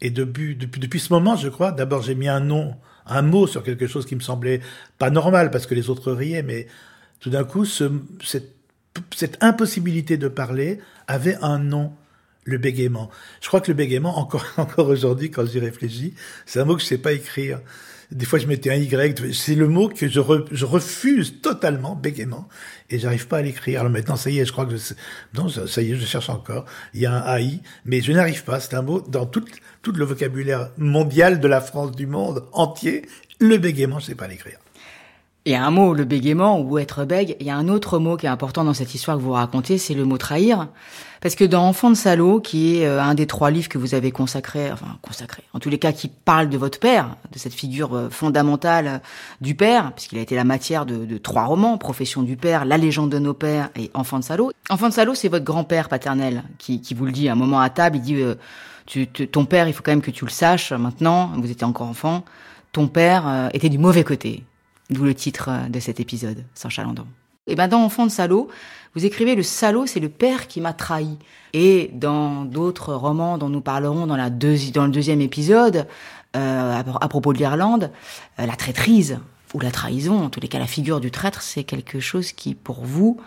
Et 0.00 0.10
depuis, 0.10 1.00
ce 1.00 1.12
moment, 1.12 1.36
je 1.36 1.48
crois, 1.48 1.72
d'abord, 1.72 2.02
j'ai 2.02 2.14
mis 2.14 2.28
un 2.28 2.40
nom, 2.40 2.74
un 3.06 3.22
mot 3.22 3.46
sur 3.46 3.62
quelque 3.62 3.86
chose 3.86 4.04
qui 4.04 4.16
me 4.16 4.20
semblait 4.20 4.60
pas 4.98 5.10
normal 5.10 5.50
parce 5.50 5.66
que 5.66 5.74
les 5.74 5.90
autres 5.90 6.12
riaient, 6.12 6.42
mais 6.42 6.66
tout 7.20 7.30
d'un 7.30 7.44
coup, 7.44 7.64
ce, 7.64 7.84
cette 8.22 8.56
cette 9.14 9.42
impossibilité 9.42 10.16
de 10.16 10.28
parler 10.28 10.80
avait 11.06 11.36
un 11.42 11.58
nom, 11.58 11.92
le 12.44 12.58
bégaiement. 12.58 13.10
Je 13.40 13.48
crois 13.48 13.60
que 13.60 13.70
le 13.70 13.76
bégaiement, 13.76 14.18
encore, 14.18 14.44
encore 14.56 14.88
aujourd'hui, 14.88 15.30
quand 15.30 15.46
j'y 15.46 15.58
réfléchis, 15.58 16.14
c'est 16.46 16.60
un 16.60 16.64
mot 16.64 16.76
que 16.76 16.82
je 16.82 16.86
sais 16.86 16.98
pas 16.98 17.12
écrire. 17.12 17.60
Des 18.12 18.26
fois, 18.26 18.38
je 18.38 18.46
mettais 18.46 18.70
un 18.70 18.76
Y. 18.76 19.32
C'est 19.32 19.54
le 19.54 19.68
mot 19.68 19.88
que 19.88 20.08
je, 20.08 20.20
refuse 20.64 21.40
totalement, 21.40 21.96
bégaiement, 21.96 22.48
et 22.90 22.98
j'arrive 22.98 23.26
pas 23.26 23.38
à 23.38 23.42
l'écrire. 23.42 23.80
Alors 23.80 23.92
maintenant, 23.92 24.16
ça 24.16 24.30
y 24.30 24.38
est, 24.38 24.44
je 24.44 24.52
crois 24.52 24.66
que 24.66 24.76
je, 24.76 24.94
non, 25.34 25.48
ça 25.48 25.82
y 25.82 25.92
est, 25.92 25.96
je 25.96 26.04
cherche 26.04 26.28
encore. 26.28 26.66
Il 26.94 27.00
y 27.00 27.06
a 27.06 27.12
un 27.12 27.38
AI, 27.38 27.60
mais 27.84 28.00
je 28.00 28.12
n'arrive 28.12 28.44
pas. 28.44 28.60
C'est 28.60 28.74
un 28.74 28.82
mot 28.82 29.00
dans 29.00 29.26
tout, 29.26 29.44
tout 29.80 29.92
le 29.92 30.04
vocabulaire 30.04 30.70
mondial 30.76 31.40
de 31.40 31.48
la 31.48 31.60
France, 31.60 31.92
du 31.92 32.06
monde 32.06 32.44
entier. 32.52 33.06
Le 33.40 33.56
bégaiement, 33.56 33.98
je 33.98 34.06
sais 34.06 34.14
pas 34.14 34.28
l'écrire. 34.28 34.58
Il 35.44 35.50
y 35.50 35.56
a 35.56 35.64
un 35.64 35.72
mot, 35.72 35.92
le 35.92 36.04
bégaiement 36.04 36.60
ou 36.60 36.78
être 36.78 37.04
bègue. 37.04 37.36
Il 37.40 37.46
y 37.46 37.50
a 37.50 37.56
un 37.56 37.66
autre 37.66 37.98
mot 37.98 38.16
qui 38.16 38.26
est 38.26 38.28
important 38.28 38.62
dans 38.62 38.74
cette 38.74 38.94
histoire 38.94 39.16
que 39.16 39.22
vous 39.22 39.32
racontez, 39.32 39.76
c'est 39.76 39.94
le 39.94 40.04
mot 40.04 40.16
trahir. 40.16 40.68
Parce 41.20 41.34
que 41.34 41.42
dans 41.44 41.64
Enfant 41.66 41.90
de 41.90 41.96
salaud, 41.96 42.40
qui 42.40 42.76
est 42.76 42.86
euh, 42.86 43.02
un 43.02 43.14
des 43.14 43.26
trois 43.26 43.50
livres 43.50 43.68
que 43.68 43.78
vous 43.78 43.94
avez 43.94 44.12
consacré, 44.12 44.70
enfin 44.70 44.98
consacré, 45.02 45.42
en 45.52 45.58
tous 45.58 45.68
les 45.68 45.78
cas 45.78 45.90
qui 45.90 46.06
parle 46.06 46.48
de 46.48 46.56
votre 46.56 46.78
père, 46.78 47.16
de 47.32 47.40
cette 47.40 47.54
figure 47.54 47.96
euh, 47.96 48.08
fondamentale 48.08 48.86
euh, 48.86 48.98
du 49.40 49.56
père, 49.56 49.92
puisqu'il 49.94 50.18
a 50.18 50.20
été 50.20 50.36
la 50.36 50.44
matière 50.44 50.86
de, 50.86 51.18
trois 51.18 51.44
romans, 51.44 51.76
Profession 51.76 52.22
du 52.22 52.36
père, 52.36 52.64
La 52.64 52.76
légende 52.76 53.10
de 53.10 53.18
nos 53.18 53.34
pères 53.34 53.70
et 53.74 53.90
Enfant 53.94 54.20
de 54.20 54.24
salaud. 54.24 54.52
Enfant 54.70 54.90
de 54.90 54.94
salaud, 54.94 55.16
c'est 55.16 55.28
votre 55.28 55.44
grand-père 55.44 55.88
paternel 55.88 56.44
qui, 56.58 56.80
qui, 56.80 56.94
vous 56.94 57.04
le 57.04 57.12
dit 57.12 57.28
à 57.28 57.32
un 57.32 57.36
moment 57.36 57.60
à 57.60 57.68
table. 57.68 57.96
Il 57.96 58.02
dit 58.02 58.22
tu, 58.86 59.08
ton 59.08 59.44
père, 59.44 59.66
il 59.66 59.74
faut 59.74 59.82
quand 59.82 59.92
même 59.92 60.02
que 60.02 60.12
tu 60.12 60.24
le 60.24 60.30
saches 60.30 60.72
maintenant. 60.72 61.32
Vous 61.36 61.50
étiez 61.50 61.66
encore 61.66 61.88
enfant. 61.88 62.24
Ton 62.70 62.86
père 62.86 63.50
était 63.52 63.68
du 63.68 63.78
mauvais 63.78 64.04
côté 64.04 64.44
D'où 64.92 65.04
le 65.04 65.14
titre 65.14 65.48
euh, 65.48 65.68
de 65.68 65.80
cet 65.80 66.00
épisode, 66.00 66.44
sans 66.54 66.68
chalandon. 66.68 67.06
Et 67.46 67.56
ben 67.56 67.66
dans 67.66 67.82
Enfant 67.82 68.06
de 68.06 68.10
salaud, 68.10 68.48
vous 68.94 69.04
écrivez 69.04 69.34
le 69.34 69.42
salaud, 69.42 69.86
c'est 69.86 70.00
le 70.00 70.08
père 70.08 70.46
qui 70.46 70.60
m'a 70.60 70.72
trahi. 70.72 71.18
Et 71.54 71.90
dans 71.94 72.44
d'autres 72.44 72.94
romans 72.94 73.36
dont 73.38 73.48
nous 73.48 73.60
parlerons 73.60 74.06
dans, 74.06 74.16
la 74.16 74.28
le 74.28 74.88
deuxième 74.88 75.20
épisode, 75.20 75.86
euh, 76.36 76.82
à, 77.00 77.08
propos 77.08 77.32
de 77.32 77.38
l'Irlande, 77.38 77.90
euh, 78.38 78.46
la 78.46 78.54
traîtrise 78.54 79.18
ou 79.54 79.60
la 79.60 79.70
trahison, 79.70 80.22
en 80.22 80.30
tous 80.30 80.40
les 80.40 80.48
cas 80.48 80.58
la 80.58 80.66
figure 80.66 81.00
du 81.00 81.10
traître, 81.10 81.42
c'est 81.42 81.64
quelque 81.64 82.00
chose 82.00 82.32
qui 82.32 82.54
pour 82.54 82.84
vous 82.84 83.18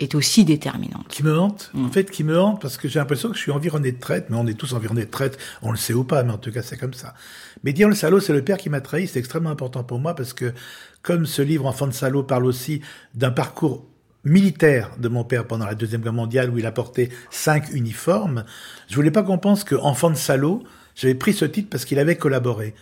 est 0.00 0.14
aussi 0.14 0.44
déterminante. 0.44 1.06
Qui 1.08 1.22
me 1.22 1.38
hante, 1.38 1.70
en 1.74 1.82
mm. 1.82 1.92
fait, 1.92 2.10
qui 2.10 2.24
me 2.24 2.38
hante, 2.38 2.60
parce 2.60 2.76
que 2.76 2.88
j'ai 2.88 2.98
l'impression 2.98 3.28
que 3.30 3.36
je 3.36 3.40
suis 3.40 3.52
environné 3.52 3.92
de 3.92 3.98
traite, 3.98 4.26
mais 4.28 4.36
on 4.36 4.46
est 4.46 4.54
tous 4.58 4.72
environnés 4.74 5.04
de 5.04 5.10
traite, 5.10 5.38
on 5.62 5.70
le 5.70 5.76
sait 5.76 5.94
ou 5.94 6.04
pas, 6.04 6.22
mais 6.24 6.32
en 6.32 6.38
tout 6.38 6.50
cas 6.50 6.62
c'est 6.62 6.76
comme 6.76 6.94
ça. 6.94 7.14
Mais 7.62 7.72
dire 7.72 7.88
le 7.88 7.94
salaud, 7.94 8.20
c'est 8.20 8.32
le 8.32 8.42
père 8.42 8.56
qui 8.56 8.70
m'a 8.70 8.80
trahi, 8.80 9.06
c'est 9.06 9.18
extrêmement 9.18 9.50
important 9.50 9.84
pour 9.84 10.00
moi, 10.00 10.14
parce 10.14 10.32
que 10.32 10.52
comme 11.02 11.26
ce 11.26 11.42
livre 11.42 11.66
Enfant 11.66 11.86
de 11.86 11.92
salaud 11.92 12.22
parle 12.22 12.46
aussi 12.46 12.80
d'un 13.14 13.30
parcours 13.30 13.86
militaire 14.24 14.90
de 14.98 15.08
mon 15.08 15.22
père 15.22 15.46
pendant 15.46 15.66
la 15.66 15.74
Deuxième 15.74 16.00
Guerre 16.00 16.12
mondiale, 16.12 16.50
où 16.50 16.58
il 16.58 16.66
a 16.66 16.72
porté 16.72 17.10
cinq 17.30 17.70
uniformes, 17.72 18.44
je 18.88 18.94
voulais 18.96 19.10
pas 19.10 19.22
qu'on 19.22 19.38
pense 19.38 19.64
que 19.64 19.74
Enfant 19.76 20.10
de 20.10 20.16
salaud, 20.16 20.64
j'avais 20.94 21.14
pris 21.14 21.32
ce 21.32 21.44
titre 21.44 21.68
parce 21.70 21.84
qu'il 21.84 21.98
avait 21.98 22.16
collaboré. 22.16 22.74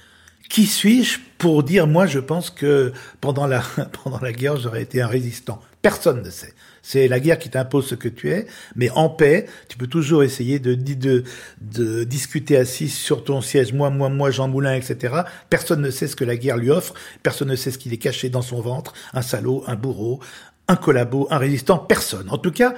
Qui 0.49 0.67
suis-je 0.67 1.19
pour 1.39 1.63
dire, 1.63 1.87
moi, 1.87 2.07
je 2.07 2.19
pense 2.19 2.51
que 2.51 2.93
pendant 3.21 3.47
la, 3.47 3.63
pendant 4.05 4.21
la 4.21 4.33
guerre, 4.33 4.57
j'aurais 4.57 4.83
été 4.83 5.01
un 5.01 5.07
résistant 5.07 5.61
Personne 5.83 6.23
ne 6.23 6.31
sait. 6.31 6.55
C'est 6.81 7.09
la 7.09 7.19
guerre 7.19 7.41
qui 7.41 7.51
t'impose 7.51 7.89
ce 7.89 7.97
que 7.97 8.09
tu 8.09 8.31
es, 8.31 8.47
mais 8.77 8.89
en 8.91 9.09
paix, 9.09 9.47
tu 9.69 9.77
peux 9.77 9.89
toujours 9.89 10.23
essayer 10.23 10.61
de, 10.61 10.75
de, 10.75 11.25
de 11.61 12.05
discuter 12.05 12.57
assis 12.57 12.89
sur 12.89 13.25
ton 13.25 13.41
siège, 13.41 13.73
moi, 13.73 13.91
moi, 13.91 14.09
moi, 14.09 14.31
Jean 14.31 14.47
Moulin, 14.47 14.75
etc. 14.75 15.23
Personne 15.51 15.81
ne 15.81 15.91
sait 15.91 16.07
ce 16.07 16.15
que 16.15 16.25
la 16.25 16.37
guerre 16.37 16.57
lui 16.57 16.71
offre, 16.71 16.95
personne 17.25 17.49
ne 17.49 17.57
sait 17.57 17.73
ce 17.73 17.79
qu'il 17.79 17.93
est 17.93 17.99
caché 17.99 18.31
dans 18.31 18.43
son 18.43 18.61
ventre, 18.61 18.93
un 19.13 19.23
salaud, 19.23 19.65
un 19.67 19.75
bourreau, 19.75 20.21
un 20.69 20.77
collabo, 20.77 21.27
un 21.31 21.39
résistant, 21.39 21.79
personne. 21.79 22.31
En 22.31 22.39
tout 22.39 22.53
cas, 22.53 22.75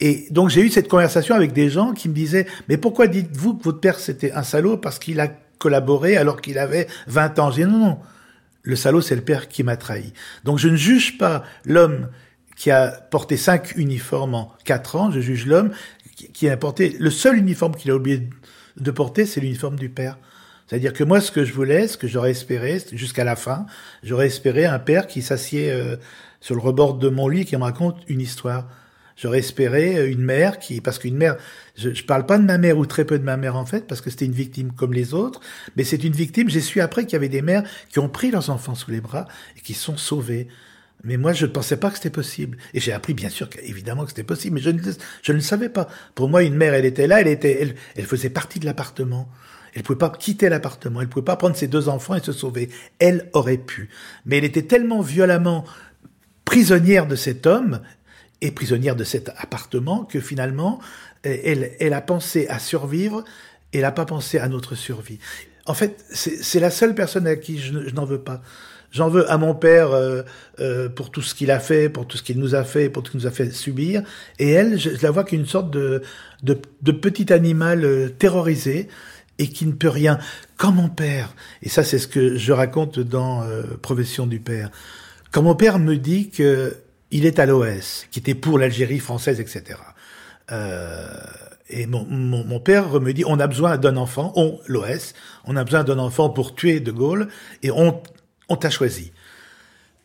et 0.00 0.26
donc 0.30 0.48
j'ai 0.48 0.62
eu 0.62 0.70
cette 0.70 0.88
conversation 0.88 1.34
avec 1.34 1.52
des 1.52 1.68
gens 1.68 1.92
qui 1.92 2.08
me 2.08 2.14
disaient, 2.14 2.46
mais 2.68 2.78
pourquoi 2.78 3.06
dites-vous 3.06 3.54
que 3.54 3.64
votre 3.64 3.80
père 3.80 3.98
c'était 3.98 4.32
un 4.32 4.42
salaud? 4.42 4.78
Parce 4.78 4.98
qu'il 4.98 5.20
a 5.20 5.28
collaboré 5.58 6.16
alors 6.16 6.40
qu'il 6.40 6.58
avait 6.58 6.86
20 7.06 7.38
ans 7.38 7.50
J'ai 7.50 7.64
dit 7.64 7.70
non, 7.70 7.78
non, 7.78 7.98
le 8.62 8.76
salaud 8.76 9.00
c'est 9.00 9.16
le 9.16 9.22
père 9.22 9.48
qui 9.48 9.62
m'a 9.62 9.76
trahi. 9.76 10.12
Donc 10.44 10.58
je 10.58 10.68
ne 10.68 10.76
juge 10.76 11.18
pas 11.18 11.44
l'homme 11.64 12.08
qui 12.56 12.70
a 12.70 12.88
porté 12.88 13.36
cinq 13.36 13.76
uniformes 13.76 14.34
en 14.34 14.52
quatre 14.64 14.96
ans, 14.96 15.10
je 15.10 15.20
juge 15.20 15.46
l'homme 15.46 15.70
qui 16.32 16.48
a 16.48 16.56
porté 16.56 16.96
le 16.98 17.10
seul 17.10 17.36
uniforme 17.36 17.74
qu'il 17.74 17.90
a 17.90 17.94
oublié 17.94 18.28
de 18.78 18.90
porter, 18.90 19.26
c'est 19.26 19.40
l'uniforme 19.40 19.76
du 19.76 19.88
père. 19.88 20.18
C'est-à-dire 20.66 20.92
que 20.92 21.04
moi, 21.04 21.20
ce 21.20 21.30
que 21.30 21.44
je 21.44 21.52
voulais, 21.52 21.86
ce 21.86 21.96
que 21.96 22.08
j'aurais 22.08 22.32
espéré, 22.32 22.78
jusqu'à 22.92 23.24
la 23.24 23.36
fin, 23.36 23.66
j'aurais 24.02 24.26
espéré 24.26 24.64
un 24.64 24.78
père 24.78 25.06
qui 25.06 25.22
s'assied 25.22 25.70
euh, 25.70 25.96
sur 26.40 26.54
le 26.56 26.60
rebord 26.60 26.94
de 26.94 27.08
mon 27.08 27.28
lit 27.28 27.42
et 27.42 27.44
qui 27.44 27.56
me 27.56 27.62
raconte 27.62 27.98
une 28.08 28.20
histoire. 28.20 28.66
J'aurais 29.16 29.38
espéré 29.38 29.96
euh, 29.96 30.10
une 30.10 30.22
mère 30.22 30.58
qui, 30.58 30.80
parce 30.80 30.98
qu'une 30.98 31.16
mère, 31.16 31.36
je, 31.76 31.92
je 31.94 32.04
parle 32.04 32.26
pas 32.26 32.38
de 32.38 32.44
ma 32.44 32.58
mère 32.58 32.78
ou 32.78 32.86
très 32.86 33.04
peu 33.04 33.18
de 33.18 33.24
ma 33.24 33.36
mère 33.36 33.56
en 33.56 33.66
fait, 33.66 33.86
parce 33.86 34.00
que 34.00 34.10
c'était 34.10 34.26
une 34.26 34.32
victime 34.32 34.72
comme 34.72 34.92
les 34.92 35.14
autres, 35.14 35.40
mais 35.76 35.84
c'est 35.84 36.04
une 36.04 36.12
victime. 36.12 36.48
J'ai 36.48 36.60
su 36.60 36.80
après 36.80 37.04
qu'il 37.04 37.14
y 37.14 37.16
avait 37.16 37.28
des 37.28 37.42
mères 37.42 37.64
qui 37.88 37.98
ont 37.98 38.08
pris 38.08 38.30
leurs 38.30 38.50
enfants 38.50 38.74
sous 38.74 38.90
les 38.90 39.00
bras 39.00 39.26
et 39.56 39.60
qui 39.60 39.74
sont 39.74 39.96
sauvées. 39.96 40.48
Mais 41.04 41.16
moi, 41.16 41.32
je 41.32 41.46
ne 41.46 41.50
pensais 41.50 41.76
pas 41.76 41.90
que 41.90 41.96
c'était 41.96 42.10
possible. 42.10 42.58
Et 42.74 42.80
j'ai 42.80 42.92
appris, 42.92 43.14
bien 43.14 43.28
sûr, 43.28 43.48
évidemment 43.62 44.04
que 44.04 44.10
c'était 44.10 44.24
possible, 44.24 44.56
mais 44.56 44.60
je 44.60 44.70
ne, 44.70 44.80
je 45.22 45.32
ne 45.32 45.36
le 45.36 45.42
savais 45.42 45.68
pas. 45.68 45.88
Pour 46.14 46.28
moi, 46.28 46.42
une 46.42 46.56
mère, 46.56 46.74
elle 46.74 46.84
était 46.84 47.06
là, 47.06 47.20
elle 47.20 47.28
était, 47.28 47.58
elle, 47.60 47.74
elle 47.94 48.06
faisait 48.06 48.30
partie 48.30 48.58
de 48.58 48.64
l'appartement. 48.64 49.28
Elle 49.74 49.82
pouvait 49.82 49.98
pas 49.98 50.10
quitter 50.10 50.48
l'appartement. 50.48 51.02
Elle 51.02 51.08
pouvait 51.08 51.24
pas 51.24 51.36
prendre 51.36 51.54
ses 51.54 51.68
deux 51.68 51.88
enfants 51.88 52.14
et 52.14 52.20
se 52.20 52.32
sauver. 52.32 52.70
Elle 52.98 53.28
aurait 53.34 53.58
pu. 53.58 53.90
Mais 54.24 54.38
elle 54.38 54.44
était 54.44 54.62
tellement 54.62 55.02
violemment 55.02 55.64
prisonnière 56.46 57.06
de 57.06 57.14
cet 57.14 57.46
homme 57.46 57.80
et 58.40 58.50
prisonnière 58.50 58.96
de 58.96 59.04
cet 59.04 59.30
appartement 59.36 60.04
que 60.04 60.20
finalement, 60.20 60.80
elle, 61.22 61.72
elle 61.80 61.92
a 61.94 62.00
pensé 62.00 62.46
à 62.48 62.58
survivre 62.58 63.24
et 63.72 63.78
elle 63.78 63.82
n'a 63.82 63.92
pas 63.92 64.04
pensé 64.04 64.38
à 64.38 64.48
notre 64.48 64.74
survie. 64.74 65.18
En 65.66 65.74
fait, 65.74 66.04
c'est 66.10 66.60
la 66.60 66.70
seule 66.70 66.94
personne 66.94 67.26
à 67.26 67.34
qui 67.36 67.58
je, 67.58 67.88
je 67.88 67.94
n'en 67.94 68.04
veux 68.04 68.20
pas. 68.20 68.40
J'en 68.92 69.08
veux 69.08 69.30
à 69.30 69.36
mon 69.36 69.54
père 69.54 69.90
euh, 69.90 70.22
euh, 70.60 70.88
pour 70.88 71.10
tout 71.10 71.22
ce 71.22 71.34
qu'il 71.34 71.50
a 71.50 71.58
fait, 71.58 71.88
pour 71.88 72.06
tout 72.06 72.16
ce 72.16 72.22
qu'il 72.22 72.38
nous 72.38 72.54
a 72.54 72.64
fait, 72.64 72.88
pour 72.88 73.02
tout 73.02 73.08
ce 73.08 73.12
qu'il 73.12 73.20
nous 73.20 73.26
a 73.26 73.30
fait 73.30 73.50
subir. 73.50 74.02
Et 74.38 74.50
elle, 74.50 74.78
je, 74.78 74.90
la 75.02 75.10
vois 75.10 75.24
qu'une 75.24 75.44
sorte 75.44 75.70
de, 75.70 76.02
de, 76.42 76.58
de, 76.82 76.92
petit 76.92 77.32
animal 77.32 77.84
euh, 77.84 78.08
terrorisé 78.08 78.88
et 79.38 79.48
qui 79.48 79.66
ne 79.66 79.72
peut 79.72 79.88
rien. 79.88 80.18
Quand 80.56 80.72
mon 80.72 80.88
père, 80.88 81.34
et 81.62 81.68
ça 81.68 81.82
c'est 81.82 81.98
ce 81.98 82.08
que 82.08 82.36
je 82.36 82.52
raconte 82.52 82.98
dans 82.98 83.42
euh, 83.42 83.64
Profession 83.82 84.26
du 84.26 84.38
père, 84.38 84.70
quand 85.30 85.42
mon 85.42 85.54
père 85.54 85.78
me 85.78 85.96
dit 85.96 86.30
que 86.30 86.74
il 87.10 87.26
est 87.26 87.38
à 87.38 87.46
l'OS, 87.46 88.06
qui 88.10 88.18
était 88.18 88.34
pour 88.34 88.58
l'Algérie 88.58 88.98
française, 88.98 89.40
etc. 89.40 89.78
Euh, 90.52 91.06
et 91.68 91.86
mon, 91.86 92.04
mon, 92.04 92.60
père 92.60 93.00
me 93.00 93.12
dit, 93.12 93.24
on 93.26 93.40
a 93.40 93.46
besoin 93.46 93.76
d'un 93.76 93.96
enfant, 93.96 94.32
on, 94.36 94.60
l'OS, 94.66 95.14
on 95.44 95.56
a 95.56 95.64
besoin 95.64 95.84
d'un 95.84 95.98
enfant 95.98 96.30
pour 96.30 96.54
tuer 96.54 96.80
De 96.80 96.92
Gaulle, 96.92 97.28
et 97.62 97.70
on, 97.70 98.02
on 98.48 98.56
t'a 98.56 98.70
choisi. 98.70 99.12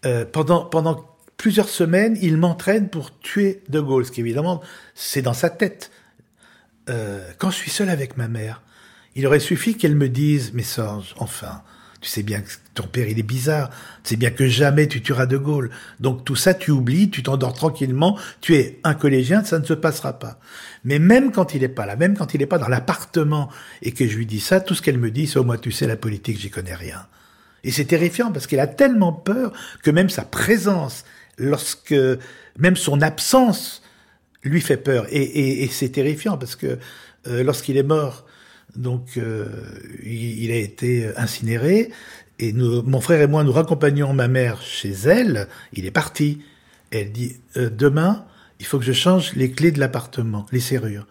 Euh, 0.05 0.25
pendant, 0.25 1.07
plusieurs 1.37 1.69
semaines, 1.69 2.17
il 2.21 2.37
m'entraîne 2.37 2.89
pour 2.89 3.17
tuer 3.19 3.63
De 3.69 3.79
Gaulle, 3.79 4.05
ce 4.05 4.11
qui 4.11 4.21
évidemment, 4.21 4.61
c'est 4.95 5.21
dans 5.21 5.33
sa 5.33 5.49
tête. 5.49 5.91
Euh, 6.89 7.27
quand 7.37 7.51
je 7.51 7.57
suis 7.57 7.71
seul 7.71 7.89
avec 7.89 8.17
ma 8.17 8.27
mère, 8.27 8.61
il 9.15 9.27
aurait 9.27 9.39
suffi 9.39 9.75
qu'elle 9.77 9.95
me 9.95 10.09
dise, 10.09 10.51
mais 10.53 10.63
Sorge, 10.63 11.13
enfin, 11.17 11.61
tu 12.01 12.09
sais 12.09 12.23
bien 12.23 12.41
que 12.41 12.49
ton 12.73 12.87
père, 12.87 13.07
il 13.07 13.19
est 13.19 13.23
bizarre. 13.23 13.69
Tu 14.03 14.09
sais 14.09 14.15
bien 14.15 14.31
que 14.31 14.47
jamais 14.47 14.87
tu 14.87 15.01
tueras 15.01 15.27
De 15.27 15.37
Gaulle. 15.37 15.69
Donc 15.99 16.25
tout 16.25 16.35
ça, 16.35 16.55
tu 16.55 16.71
oublies, 16.71 17.11
tu 17.11 17.21
t'endors 17.21 17.53
tranquillement. 17.53 18.17
Tu 18.41 18.55
es 18.55 18.79
un 18.83 18.95
collégien, 18.95 19.43
ça 19.43 19.59
ne 19.59 19.65
se 19.65 19.73
passera 19.73 20.17
pas. 20.17 20.39
Mais 20.83 20.97
même 20.97 21.31
quand 21.31 21.53
il 21.53 21.63
est 21.63 21.69
pas 21.69 21.85
là, 21.85 21.95
même 21.95 22.17
quand 22.17 22.33
il 22.33 22.41
est 22.41 22.47
pas 22.47 22.57
dans 22.57 22.67
l'appartement 22.67 23.49
et 23.83 23.91
que 23.91 24.07
je 24.07 24.17
lui 24.17 24.25
dis 24.25 24.39
ça, 24.39 24.59
tout 24.59 24.73
ce 24.73 24.81
qu'elle 24.81 24.97
me 24.97 25.11
dit, 25.11 25.27
c'est 25.27 25.37
au 25.37 25.43
moins 25.43 25.57
tu 25.57 25.71
sais 25.71 25.85
la 25.85 25.95
politique, 25.95 26.39
j'y 26.39 26.49
connais 26.49 26.73
rien. 26.73 27.05
Et 27.63 27.69
c'est 27.71 27.85
terrifiant 27.85 28.31
parce 28.31 28.47
qu'elle 28.47 28.59
a 28.59 28.67
tellement 28.67 29.13
peur 29.13 29.53
que 29.83 29.91
même 29.91 30.09
sa 30.09 30.23
présence, 30.23 31.05
lorsque 31.37 31.95
même 32.57 32.75
son 32.75 33.01
absence 33.01 33.83
lui 34.43 34.61
fait 34.61 34.77
peur. 34.77 35.05
Et, 35.11 35.67
c'est 35.71 35.89
terrifiant 35.89 36.37
parce 36.37 36.55
que 36.55 36.79
euh, 37.27 37.43
lorsqu'il 37.43 37.77
est 37.77 37.83
mort, 37.83 38.25
donc 38.75 39.17
euh, 39.17 39.47
il, 40.03 40.51
a 40.51 40.55
été 40.55 41.11
incinéré. 41.17 41.91
Et 42.39 42.53
nous, 42.53 42.81
mon 42.83 43.01
frère 43.01 43.21
et 43.21 43.27
moi, 43.27 43.43
nous 43.43 43.51
raccompagnons 43.51 44.13
ma 44.13 44.27
mère 44.27 44.61
chez 44.61 44.91
elle. 44.91 45.47
Il 45.73 45.85
est 45.85 45.91
parti. 45.91 46.41
Elle 46.91 47.11
dit 47.11 47.37
euh, 47.57 47.69
demain, 47.69 48.25
il 48.59 48.65
faut 48.65 48.79
que 48.79 48.85
je 48.85 48.93
change 48.93 49.33
les 49.35 49.51
clés 49.51 49.71
de 49.71 49.79
l'appartement, 49.79 50.45
les 50.51 50.59
serrures. 50.59 51.07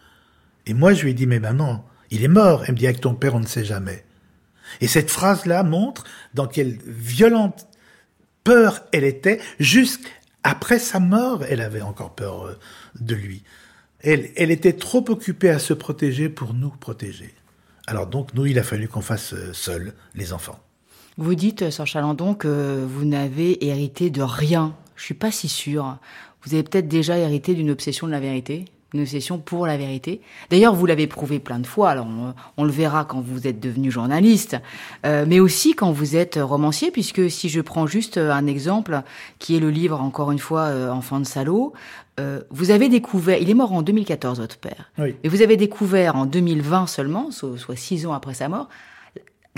Et 0.67 0.75
moi, 0.75 0.93
je 0.93 1.05
lui 1.05 1.11
ai 1.11 1.15
dit 1.15 1.27
mais 1.27 1.41
maintenant, 1.41 1.87
il 2.11 2.25
est 2.25 2.29
mort. 2.29 2.65
Elle 2.67 2.75
me 2.75 2.79
dit 2.79 2.87
avec 2.87 3.01
ton 3.01 3.15
père, 3.15 3.35
on 3.35 3.41
ne 3.41 3.47
sait 3.47 3.65
jamais. 3.65 4.05
Et 4.81 4.87
cette 4.87 5.11
phrase-là 5.11 5.63
montre 5.63 6.05
dans 6.35 6.47
quelle 6.47 6.79
violente 6.87 7.67
peur 8.45 8.83
elle 8.93 9.05
était. 9.05 9.41
Jusqu'après 9.59 10.79
sa 10.79 11.01
mort, 11.01 11.45
elle 11.49 11.61
avait 11.61 11.81
encore 11.81 12.15
peur 12.15 12.47
euh, 12.47 12.59
de 13.01 13.15
lui. 13.15 13.43
Elle, 14.03 14.31
elle 14.37 14.51
était 14.51 14.73
trop 14.73 15.05
occupée 15.11 15.51
à 15.51 15.59
se 15.59 15.75
protéger 15.75 16.29
pour 16.29 16.55
nous 16.55 16.71
protéger. 16.71 17.35
Alors 17.87 18.07
donc, 18.07 18.35
nous, 18.35 18.47
il 18.47 18.59
a 18.59 18.63
fallu 18.63 18.89
qu'on 18.89 19.01
fasse 19.01 19.33
euh, 19.33 19.53
seuls 19.53 19.95
les 20.15 20.33
enfants. 20.33 20.59
Vous 21.17 21.35
dites, 21.35 21.71
Sœur 21.71 21.87
Chalandon, 21.87 22.35
que 22.35 22.85
vous 22.89 23.05
n'avez 23.05 23.67
hérité 23.67 24.11
de 24.11 24.23
rien. 24.23 24.75
Je 24.97 25.05
suis 25.05 25.15
pas 25.15 25.31
si 25.31 25.49
sûre. 25.49 25.99
Vous 26.43 26.55
avez 26.55 26.63
peut-être 26.63 26.89
déjà 26.89 27.19
hérité 27.19 27.55
d'une 27.55 27.71
obsession 27.71 28.07
de 28.07 28.13
la 28.13 28.21
vérité? 28.21 28.65
Une 28.95 29.03
obsession 29.03 29.39
pour 29.39 29.67
la 29.67 29.77
vérité. 29.77 30.21
D'ailleurs, 30.51 30.75
vous 30.75 30.87
l'avez 30.87 31.07
prouvé 31.07 31.39
plein 31.39 31.59
de 31.59 31.67
fois, 31.67 31.91
alors 31.91 32.07
on, 32.57 32.65
le 32.65 32.71
verra 32.71 33.05
quand 33.05 33.21
vous 33.21 33.47
êtes 33.47 33.61
devenu 33.61 33.91
journaliste, 33.91 34.57
euh, 35.07 35.25
mais 35.27 35.41
aussi 35.41 35.75
quand 35.75 35.93
vous 35.93 36.17
êtes 36.17 36.39
romancier, 36.41 36.91
puisque 36.91 37.31
si 37.31 37.49
je 37.49 37.61
prends 37.61 37.87
juste 37.87 38.19
un 38.19 38.47
exemple, 38.47 39.03
qui 39.39 39.57
est 39.57 39.61
le 39.61 39.71
livre, 39.71 40.01
encore 40.01 40.33
une 40.33 40.39
fois, 40.39 40.63
euh, 40.63 40.91
Enfant 40.91 41.21
de 41.21 41.25
salaud, 41.25 41.73
euh, 42.19 42.41
vous 42.51 42.71
avez 42.71 42.89
découvert, 42.89 43.39
il 43.41 43.49
est 43.49 43.55
mort 43.55 43.73
en 43.73 43.83
2014, 43.83 44.41
votre 44.41 44.59
père, 44.59 44.91
oui. 44.99 45.15
et 45.23 45.29
vous 45.29 45.43
avez 45.43 45.57
découvert 45.57 46.17
en 46.17 46.27
2020 46.27 46.87
seulement, 46.87 47.31
soit 47.31 47.77
six 47.77 48.07
ans 48.07 48.13
après 48.13 48.35
sa 48.35 48.49
mort, 48.49 48.69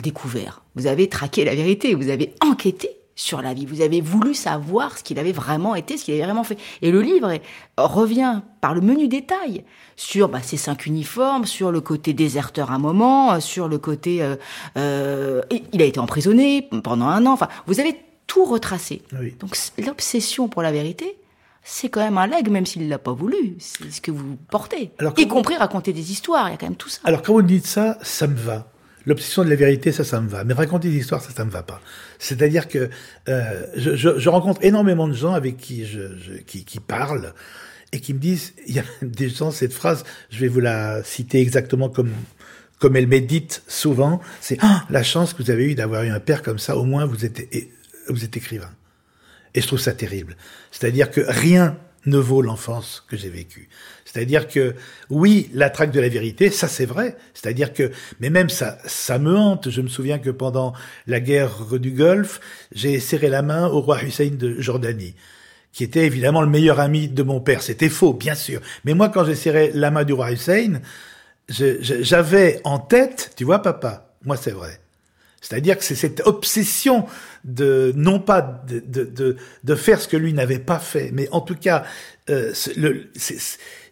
découvert, 0.01 0.63
vous 0.75 0.87
avez 0.87 1.09
traqué 1.09 1.45
la 1.45 1.55
vérité, 1.55 1.95
vous 1.95 2.09
avez 2.09 2.35
enquêté 2.41 3.02
sur 3.15 3.43
la 3.43 3.55
vie. 3.55 3.67
Vous 3.67 3.81
avez 3.81 4.01
voulu 4.01 4.35
savoir 4.35 4.99
ce 4.99 5.05
qu'il 5.05 5.19
avait 5.19 5.33
vraiment 5.33 5.75
été, 5.75 5.97
ce 5.97 6.05
qu'il 6.05 6.15
avait 6.15 6.25
vraiment 6.25 6.45
fait. 6.45 6.59
Et 6.81 6.91
le 6.91 7.03
livre 7.03 7.33
revient 7.77 8.41
par 8.61 8.75
le 8.75 8.81
menu 8.81 9.09
détail 9.09 9.65
sur 9.97 10.29
bah, 10.29 10.41
ces 10.43 10.57
cinq 10.57 10.87
uniformes, 10.87 11.45
sur 11.45 11.71
le 11.71 11.81
côté 11.81 12.13
déserteur 12.13 12.71
à 12.71 12.75
un 12.75 12.79
moment, 12.79 13.41
sur 13.41 13.69
le 13.69 13.79
côté... 13.79 14.23
Euh, 14.23 14.37
euh, 14.77 15.43
il 15.73 15.83
a 15.83 15.85
été 15.85 16.01
emprisonné 16.01 16.69
pendant 16.83 17.07
un 17.07 17.27
an. 17.27 17.33
Enfin, 17.33 17.49
vous 17.67 17.81
avez 17.81 17.97
tout 18.27 18.45
retracé. 18.45 19.03
Donc 19.41 19.57
l'obsession 19.85 20.49
pour 20.49 20.63
la 20.63 20.73
vérité, 20.73 21.19
c'est 21.63 21.89
quand 21.89 22.01
même 22.01 22.19
un 22.19 22.27
leg, 22.27 22.49
même 22.49 22.67
s'il 22.67 22.85
ne 22.85 22.89
l'a 22.89 22.99
pas 22.99 23.13
voulu. 23.13 23.57
C'est 23.59 23.91
ce 23.91 24.01
que 24.01 24.11
vous 24.11 24.37
portez. 24.51 24.91
y 25.17 25.29
compris 25.29 25.57
raconter 25.57 25.93
des 25.93 26.11
histoires, 26.13 26.49
il 26.49 26.53
y 26.53 26.55
a 26.55 26.57
quand 26.57 26.67
même 26.67 26.77
tout 26.77 26.89
ça. 26.89 27.01
Alors 27.05 27.23
quand 27.23 27.35
vous 27.35 27.43
dites 27.43 27.67
ça, 27.67 27.99
ça 28.03 28.27
me 28.27 28.37
va. 28.37 28.72
L'obsession 29.07 29.45
de 29.45 29.51
la 29.51 29.57
vérité, 29.57 29.93
ça, 29.93 30.05
ça 30.05 30.21
me 30.21 30.29
va. 30.29 30.45
Mais 30.45 30.55
raconter 30.55 30.89
des 30.89 30.99
histoires, 30.99 31.23
ça, 31.23 31.31
ça 31.35 31.45
me 31.45 31.51
va 31.51 31.63
pas. 31.63 31.81
C'est-à-dire 32.19 32.69
que 32.69 32.89
euh, 33.29 33.67
je, 33.77 34.29
rencontre 34.29 34.65
énormément 34.65 35.09
de 35.09 35.15
gens 35.15 35.33
avec 35.33 35.57
qui 35.57 35.85
je, 35.87 36.17
je, 36.19 36.33
qui, 36.35 36.81
parlent 36.81 37.35
et 37.93 38.01
qui 38.01 38.15
me 38.15 38.19
disent, 38.19 38.55
il 38.67 38.75
y 38.75 38.79
a 38.79 38.85
des 39.03 39.29
gens, 39.29 39.51
cette 39.51 39.73
phrase, 39.73 40.05
je 40.31 40.39
vais 40.39 40.49
vous 40.49 40.61
la 40.61 41.03
citer 41.03 41.41
exactement 41.41 41.89
comme 41.89 42.11
comme 42.79 42.97
elle 42.97 43.07
médite 43.07 43.63
souvent, 43.69 44.21
c'est 44.41 44.59
ah, 44.61 44.85
la 44.91 45.05
chance 45.05 45.35
que 45.35 45.43
vous 45.45 45.53
avez 45.53 45.71
eue 45.71 45.77
d'avoir 45.77 46.03
eu 46.03 46.09
un 46.09 46.19
père 46.19 46.43
comme 46.43 46.59
ça, 46.59 46.77
au 46.77 46.83
moins 46.83 47.07
vous 47.07 47.25
êtes, 47.25 47.41
vous 48.09 48.25
êtes 48.25 48.37
écrivain. 48.37 48.73
Et 49.55 49.61
je 49.61 49.69
trouve 49.69 49.79
ça 49.79 49.93
terrible. 49.93 50.37
C'est-à-dire 50.73 51.13
que 51.13 51.21
rien 51.21 51.79
ne 52.07 52.19
vaut 52.19 52.43
l'enfance 52.43 53.05
que 53.07 53.17
j'ai 53.17 53.29
vécue. 53.29 53.69
C'est-à-dire 54.13 54.47
que 54.47 54.75
oui, 55.09 55.49
la 55.55 55.71
traque 55.71 55.91
de 55.91 56.01
la 56.01 56.11
vérité, 56.11 56.51
ça 56.51 56.69
c'est 56.69 56.85
vrai. 56.85 57.17
C'est-à-dire 57.33 57.73
que, 57.73 57.91
mais 58.21 58.29
même 58.29 58.51
ça, 58.51 58.77
ça 58.85 59.19
me 59.19 59.35
hante. 59.35 59.71
Je 59.71 59.81
me 59.81 59.89
souviens 59.89 60.19
que 60.19 60.29
pendant 60.29 60.75
la 61.07 61.19
guerre 61.19 61.65
du 61.79 61.93
Golfe, 61.93 62.41
j'ai 62.73 63.01
serré 63.01 63.29
la 63.29 63.41
main 63.41 63.69
au 63.69 63.81
roi 63.81 64.03
Hussein 64.03 64.31
de 64.33 64.61
Jordanie, 64.61 65.15
qui 65.73 65.83
était 65.83 66.05
évidemment 66.05 66.43
le 66.43 66.49
meilleur 66.49 66.79
ami 66.79 67.09
de 67.09 67.23
mon 67.23 67.41
père. 67.41 67.63
C'était 67.63 67.89
faux, 67.89 68.13
bien 68.13 68.35
sûr. 68.35 68.61
Mais 68.85 68.93
moi, 68.93 69.09
quand 69.09 69.25
j'ai 69.25 69.35
serré 69.35 69.71
la 69.73 69.91
main 69.91 70.05
du 70.05 70.13
roi 70.13 70.33
Hussein, 70.33 70.83
j'avais 71.49 72.61
en 72.65 72.79
tête, 72.79 73.33
tu 73.37 73.45
vois, 73.45 73.63
papa, 73.63 74.15
moi 74.25 74.37
c'est 74.37 74.51
vrai. 74.51 74.79
C'est-à-dire 75.41 75.79
que 75.79 75.85
c'est 75.85 75.95
cette 75.95 76.21
obsession 76.27 77.07
de 77.45 77.93
non 77.97 78.21
pas 78.21 78.65
de, 78.69 78.81
de, 78.81 79.05
de, 79.05 79.37
de 79.65 79.75
faire 79.75 80.01
ce 80.01 80.09
que 80.09 80.17
lui 80.17 80.33
n'avait 80.33 80.59
pas 80.59 80.79
fait, 80.79 81.11
mais 81.13 81.29
en 81.33 81.41
tout 81.41 81.57
cas, 81.57 81.85
euh, 82.31 82.53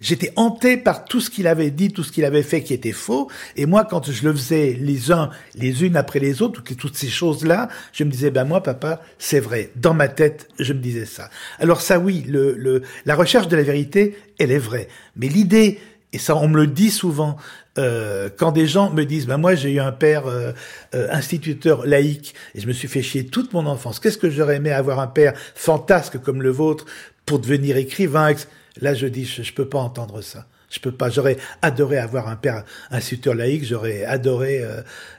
j'étais 0.00 0.32
hanté 0.36 0.76
par 0.76 1.04
tout 1.04 1.20
ce 1.20 1.30
qu'il 1.30 1.48
avait 1.48 1.70
dit, 1.70 1.90
tout 1.90 2.04
ce 2.04 2.12
qu'il 2.12 2.24
avait 2.24 2.44
fait 2.44 2.62
qui 2.62 2.72
était 2.74 2.92
faux. 2.92 3.28
Et 3.56 3.66
moi, 3.66 3.84
quand 3.84 4.10
je 4.10 4.24
le 4.24 4.32
faisais 4.32 4.78
les 4.80 5.10
uns, 5.10 5.30
les 5.56 5.84
unes 5.84 5.96
après 5.96 6.20
les 6.20 6.42
autres, 6.42 6.62
toutes, 6.62 6.76
toutes 6.76 6.96
ces 6.96 7.08
choses-là, 7.08 7.68
je 7.92 8.04
me 8.04 8.10
disais, 8.10 8.30
ben 8.30 8.44
moi, 8.44 8.62
papa, 8.62 9.02
c'est 9.18 9.40
vrai. 9.40 9.70
Dans 9.74 9.94
ma 9.94 10.06
tête, 10.06 10.48
je 10.60 10.72
me 10.72 10.78
disais 10.78 11.06
ça. 11.06 11.28
Alors 11.58 11.80
ça, 11.80 11.98
oui, 11.98 12.24
le, 12.28 12.54
le, 12.56 12.82
la 13.04 13.16
recherche 13.16 13.48
de 13.48 13.56
la 13.56 13.64
vérité, 13.64 14.16
elle 14.38 14.52
est 14.52 14.58
vraie. 14.58 14.86
Mais 15.16 15.26
l'idée 15.26 15.80
et 16.12 16.18
ça, 16.18 16.36
on 16.36 16.48
me 16.48 16.56
le 16.56 16.66
dit 16.66 16.90
souvent, 16.90 17.36
euh, 17.78 18.28
quand 18.36 18.50
des 18.50 18.66
gens 18.66 18.90
me 18.90 19.04
disent, 19.04 19.26
ben 19.26 19.38
moi 19.38 19.54
j'ai 19.54 19.72
eu 19.72 19.80
un 19.80 19.92
père 19.92 20.26
euh, 20.26 20.52
euh, 20.94 21.08
instituteur 21.12 21.86
laïque 21.86 22.34
et 22.54 22.60
je 22.60 22.66
me 22.66 22.72
suis 22.72 22.88
fait 22.88 23.02
chier 23.02 23.26
toute 23.26 23.52
mon 23.52 23.66
enfance. 23.66 24.00
Qu'est-ce 24.00 24.18
que 24.18 24.28
j'aurais 24.28 24.56
aimé 24.56 24.72
avoir 24.72 24.98
un 24.98 25.06
père 25.06 25.34
fantasque 25.54 26.18
comme 26.20 26.42
le 26.42 26.50
vôtre 26.50 26.84
pour 27.26 27.38
devenir 27.38 27.76
écrivain? 27.76 28.34
Là, 28.80 28.94
je 28.94 29.06
dis, 29.06 29.24
je, 29.24 29.42
je 29.42 29.52
peux 29.52 29.68
pas 29.68 29.78
entendre 29.78 30.20
ça. 30.20 30.46
Je 30.68 30.80
peux 30.80 30.92
pas. 30.92 31.10
J'aurais 31.10 31.36
adoré 31.62 31.98
avoir 31.98 32.28
un 32.28 32.36
père 32.36 32.64
instituteur 32.90 33.34
laïque. 33.34 33.64
J'aurais 33.64 34.04
adoré 34.04 34.64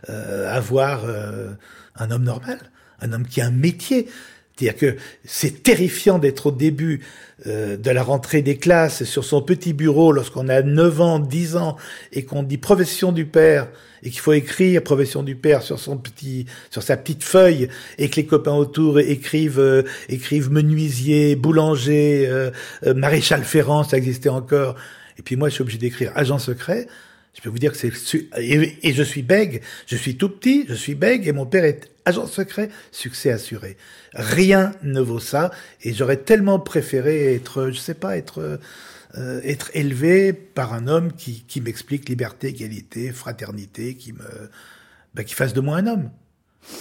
avoir 0.07 1.03
un 1.97 2.09
homme 2.09 2.23
normal, 2.23 2.57
un 3.01 3.11
homme 3.11 3.27
qui 3.27 3.41
a 3.41 3.47
un 3.47 3.51
métier. 3.51 4.07
C'est-à-dire 4.55 4.79
que 4.79 4.97
c'est 5.25 5.63
terrifiant 5.63 6.19
d'être 6.19 6.47
au 6.47 6.51
début 6.51 7.01
euh, 7.47 7.77
de 7.77 7.89
la 7.89 8.03
rentrée 8.03 8.41
des 8.41 8.57
classes 8.57 9.03
sur 9.03 9.25
son 9.25 9.41
petit 9.41 9.73
bureau 9.73 10.11
lorsqu'on 10.11 10.49
a 10.49 10.61
9 10.61 11.01
ans, 11.01 11.19
10 11.19 11.55
ans 11.55 11.77
et 12.11 12.23
qu'on 12.23 12.43
dit 12.43 12.57
profession 12.57 13.11
du 13.11 13.25
père 13.25 13.67
et 14.03 14.09
qu'il 14.09 14.19
faut 14.19 14.33
écrire 14.33 14.83
profession 14.83 15.23
du 15.23 15.35
père 15.35 15.63
sur 15.63 15.79
son 15.79 15.97
petit 15.97 16.45
sur 16.69 16.83
sa 16.83 16.97
petite 16.97 17.23
feuille 17.23 17.69
et 17.97 18.09
que 18.09 18.17
les 18.17 18.25
copains 18.25 18.53
autour 18.53 18.99
écrivent 18.99 19.59
euh, 19.59 19.83
écrivent 20.09 20.51
menuisier, 20.51 21.35
boulanger, 21.35 22.27
euh, 22.27 22.51
maréchal 22.93 23.43
Ferrand, 23.43 23.83
ça 23.83 23.97
existait 23.97 24.29
encore. 24.29 24.75
Et 25.17 25.23
puis 25.23 25.35
moi 25.35 25.49
je 25.49 25.55
suis 25.55 25.61
obligé 25.63 25.79
d'écrire 25.79 26.11
agent 26.15 26.37
secret. 26.37 26.87
Je 27.33 27.41
peux 27.41 27.49
vous 27.49 27.59
dire 27.59 27.71
que 27.71 27.77
c'est 27.77 27.91
et, 28.37 28.93
je 28.93 29.03
suis 29.03 29.21
bègue, 29.21 29.61
je 29.87 29.95
suis 29.95 30.17
tout 30.17 30.29
petit, 30.29 30.65
je 30.67 30.73
suis 30.73 30.95
bègue 30.95 31.27
et 31.27 31.31
mon 31.31 31.45
père 31.45 31.63
est 31.63 31.89
agent 32.05 32.27
secret, 32.27 32.69
succès 32.91 33.31
assuré. 33.31 33.77
Rien 34.13 34.73
ne 34.83 34.99
vaut 34.99 35.19
ça 35.19 35.51
et 35.81 35.93
j'aurais 35.93 36.17
tellement 36.17 36.59
préféré 36.59 37.33
être, 37.35 37.69
je 37.69 37.79
sais 37.79 37.93
pas, 37.93 38.17
être 38.17 38.59
euh, 39.17 39.41
être 39.43 39.71
élevé 39.73 40.31
par 40.31 40.73
un 40.73 40.87
homme 40.87 41.11
qui, 41.11 41.43
qui 41.43 41.59
m'explique 41.59 42.07
liberté, 42.07 42.47
égalité, 42.47 43.11
fraternité, 43.11 43.95
qui 43.95 44.13
me 44.13 44.49
ben, 45.13 45.25
qui 45.25 45.33
fasse 45.33 45.53
de 45.53 45.59
moi 45.59 45.77
un 45.77 45.87
homme. 45.87 46.09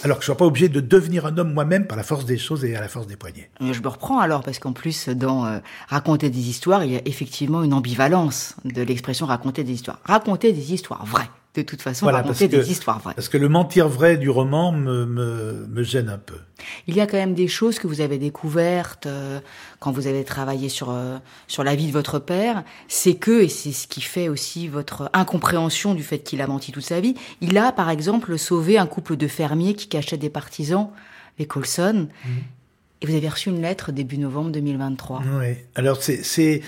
Alors 0.04 0.18
que 0.18 0.24
je 0.24 0.30
ne 0.30 0.34
sois 0.34 0.36
pas 0.36 0.46
obligé 0.46 0.68
de 0.68 0.80
devenir 0.80 1.26
un 1.26 1.36
homme 1.38 1.52
moi-même 1.52 1.86
par 1.86 1.96
la 1.96 2.02
force 2.02 2.24
des 2.24 2.38
choses 2.38 2.64
et 2.64 2.76
à 2.76 2.80
la 2.80 2.88
force 2.88 3.06
des 3.06 3.16
poignets. 3.16 3.50
Je 3.60 3.80
me 3.80 3.88
reprends 3.88 4.18
alors, 4.18 4.42
parce 4.42 4.58
qu'en 4.58 4.72
plus, 4.72 5.08
dans 5.08 5.46
euh, 5.46 5.58
raconter 5.88 6.30
des 6.30 6.48
histoires, 6.48 6.84
il 6.84 6.92
y 6.92 6.96
a 6.96 7.02
effectivement 7.04 7.62
une 7.62 7.74
ambivalence 7.74 8.56
de 8.64 8.82
l'expression 8.82 9.26
raconter 9.26 9.64
des 9.64 9.72
histoires. 9.72 9.98
Raconter 10.04 10.52
des 10.52 10.72
histoires 10.72 11.04
vraies 11.04 11.30
de 11.54 11.62
toute 11.62 11.82
façon 11.82 12.06
raconter 12.06 12.46
des 12.46 12.70
histoires 12.70 13.00
vraies. 13.00 13.14
Parce 13.14 13.28
que 13.28 13.36
le 13.36 13.48
mentir 13.48 13.88
vrai 13.88 14.16
du 14.16 14.30
roman 14.30 14.70
me, 14.70 15.04
me, 15.04 15.66
me, 15.68 15.82
gêne 15.82 16.08
un 16.08 16.18
peu. 16.18 16.36
Il 16.86 16.94
y 16.94 17.00
a 17.00 17.06
quand 17.06 17.16
même 17.16 17.34
des 17.34 17.48
choses 17.48 17.80
que 17.80 17.88
vous 17.88 18.00
avez 18.00 18.18
découvertes 18.18 19.06
euh, 19.06 19.40
quand 19.80 19.90
vous 19.90 20.06
avez 20.06 20.22
travaillé 20.24 20.68
sur 20.68 20.90
euh, 20.90 21.18
sur 21.48 21.64
la 21.64 21.74
vie 21.74 21.88
de 21.88 21.92
votre 21.92 22.20
père, 22.20 22.62
c'est 22.86 23.14
que 23.14 23.42
et 23.42 23.48
c'est 23.48 23.72
ce 23.72 23.88
qui 23.88 24.00
fait 24.00 24.28
aussi 24.28 24.68
votre 24.68 25.10
incompréhension 25.12 25.94
du 25.94 26.04
fait 26.04 26.20
qu'il 26.20 26.40
a 26.40 26.46
menti 26.46 26.70
toute 26.70 26.84
sa 26.84 27.00
vie. 27.00 27.14
Il 27.40 27.58
a 27.58 27.72
par 27.72 27.90
exemple 27.90 28.38
sauvé 28.38 28.78
un 28.78 28.86
couple 28.86 29.16
de 29.16 29.26
fermiers 29.26 29.74
qui 29.74 29.88
cachaient 29.88 30.18
des 30.18 30.30
partisans, 30.30 30.90
les 31.38 31.46
Colson. 31.46 32.08
Mmh. 32.24 32.28
Et 33.02 33.06
vous 33.06 33.14
avez 33.14 33.28
reçu 33.28 33.48
une 33.48 33.62
lettre 33.62 33.90
début 33.90 34.18
novembre 34.18 34.50
2023. 34.50 35.22
Oui. 35.40 35.56
Alors 35.74 36.00
c'est 36.00 36.22
c'est 36.22 36.62